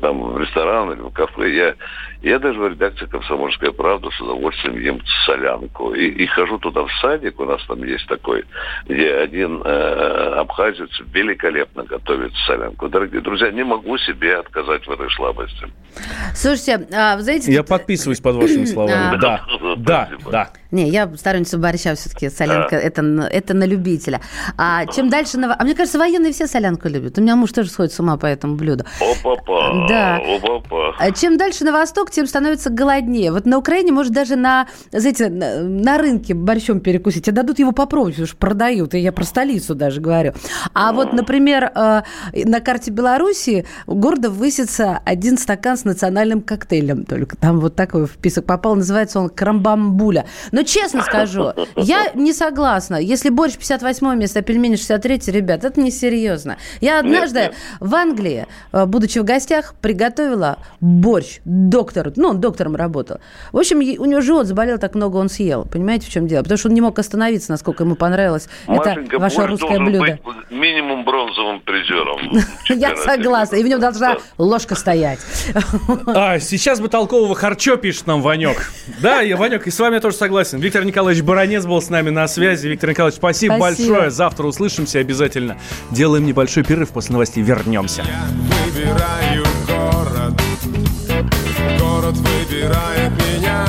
[0.00, 1.74] там, в ресторан или в кафе, я,
[2.22, 5.94] я даже в редакции «Комсомольская правда» с удовольствием ем солянку.
[5.94, 8.44] И, и хожу туда в садик, у нас там есть такой,
[8.86, 12.88] где один э, абхазец великолепно готовит солянку.
[12.88, 15.51] Дорогие друзья, не могу себе отказать в этой слабости.
[16.34, 17.52] Слушайте, а, знаете...
[17.52, 17.68] Я тут...
[17.68, 19.20] подписываюсь под вашими словами.
[19.20, 19.42] Да,
[19.76, 20.50] да, да.
[20.72, 22.30] Не, я сторонница борща все-таки.
[22.30, 24.22] Солянка это, это на любителя.
[24.56, 25.38] А чем дальше...
[25.38, 25.54] На...
[25.54, 27.18] А мне кажется, военные все солянку любят.
[27.18, 28.86] У меня муж тоже сходит с ума по этому блюду.
[28.98, 29.86] Опа-па.
[29.86, 30.16] Да.
[30.16, 30.94] Опа-па.
[30.98, 33.32] А чем дальше на восток, тем становится голоднее.
[33.32, 37.28] Вот на Украине, может, даже на, знаете, на, на рынке борщом перекусить.
[37.28, 38.94] А дадут его попробовать, потому что продают.
[38.94, 40.32] И я про столицу даже говорю.
[40.72, 47.04] А вот, например, э, на карте Беларуси гордо высится один стакан с национальным коктейлем.
[47.04, 48.74] Только там вот такой вписок попал.
[48.74, 50.26] Называется он крамбамбуля.
[50.50, 52.96] Но Но честно скажу, я не согласна.
[52.96, 56.56] Если борщ 58 место, а пельмени 63, ребят, это несерьезно.
[56.80, 57.56] Я однажды нет, нет.
[57.80, 62.12] в Англии, э, будучи в гостях, приготовила борщ доктору.
[62.14, 63.18] Ну, он доктором работал.
[63.50, 65.64] В общем, у него живот заболел, так много он съел.
[65.64, 66.42] Понимаете, в чем дело?
[66.42, 70.18] Потому что он не мог остановиться, насколько ему понравилось Машенька, это ваше русское блюдо.
[70.24, 72.20] Быть минимум бронзовым призером.
[72.68, 73.56] Я согласна.
[73.56, 75.18] И в нем должна ложка стоять.
[76.06, 78.72] А, сейчас бы толкового харчо пишет нам Ванек.
[79.00, 80.58] Да, я, Ванек, и с вами тоже согласен.
[80.60, 82.68] Виктор Николаевич Баранец был с нами на связи.
[82.68, 83.88] Виктор Николаевич, спасибо, спасибо.
[83.90, 84.10] большое.
[84.10, 85.58] Завтра услышимся обязательно.
[85.90, 88.02] Делаем небольшой перерыв, после новостей вернемся.
[88.02, 88.24] Я
[88.66, 90.40] выбираю город,
[91.78, 93.66] город выбирает меня.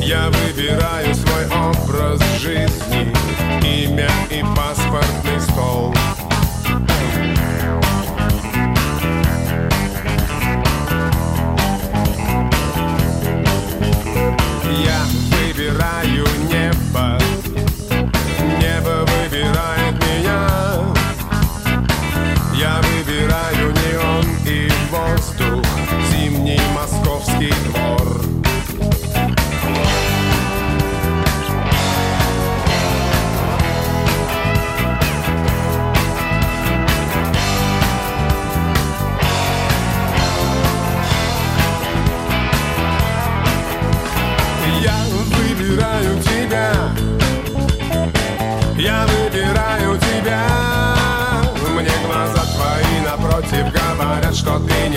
[0.00, 3.12] Я выбираю свой образ жизни,
[3.62, 5.94] имя и паспортный стол.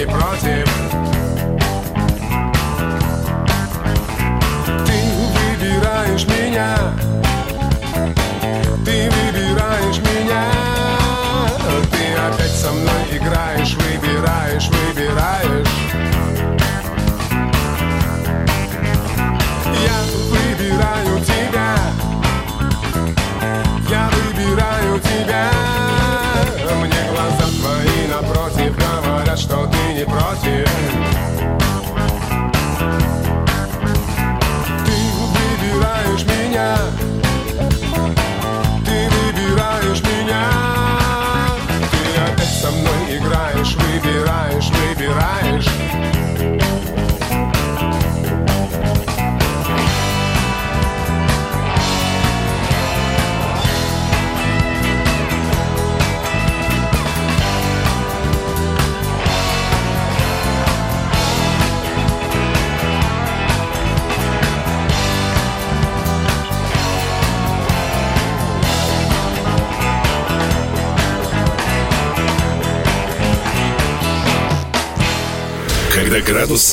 [0.05, 0.66] Что ты не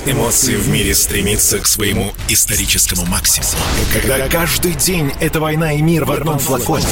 [0.06, 3.52] эмоций в мире стремится к своему историческому максимуму.
[3.92, 6.86] Когда каждый день это война и мир в одном флаконе.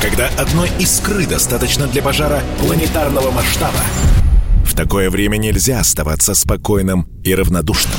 [0.00, 3.80] Когда одной искры достаточно для пожара планетарного масштаба.
[4.64, 7.96] В такое время нельзя оставаться спокойным и равнодушным.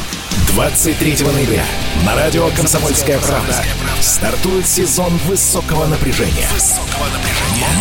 [0.53, 1.63] 23 ноября
[2.05, 3.63] на радио «Комсомольская правда»
[4.01, 6.47] стартует сезон высокого напряжения.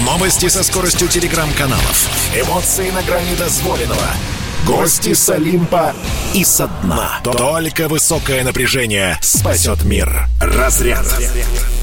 [0.04, 2.08] Новости со скоростью телеграм-каналов.
[2.34, 4.08] Эмоции на грани дозволенного.
[4.66, 5.92] Гости с Олимпа
[6.32, 7.20] и со дна.
[7.22, 10.26] Только высокое напряжение спасет мир.
[10.40, 11.04] Разряд.
[11.04, 11.73] Разряд.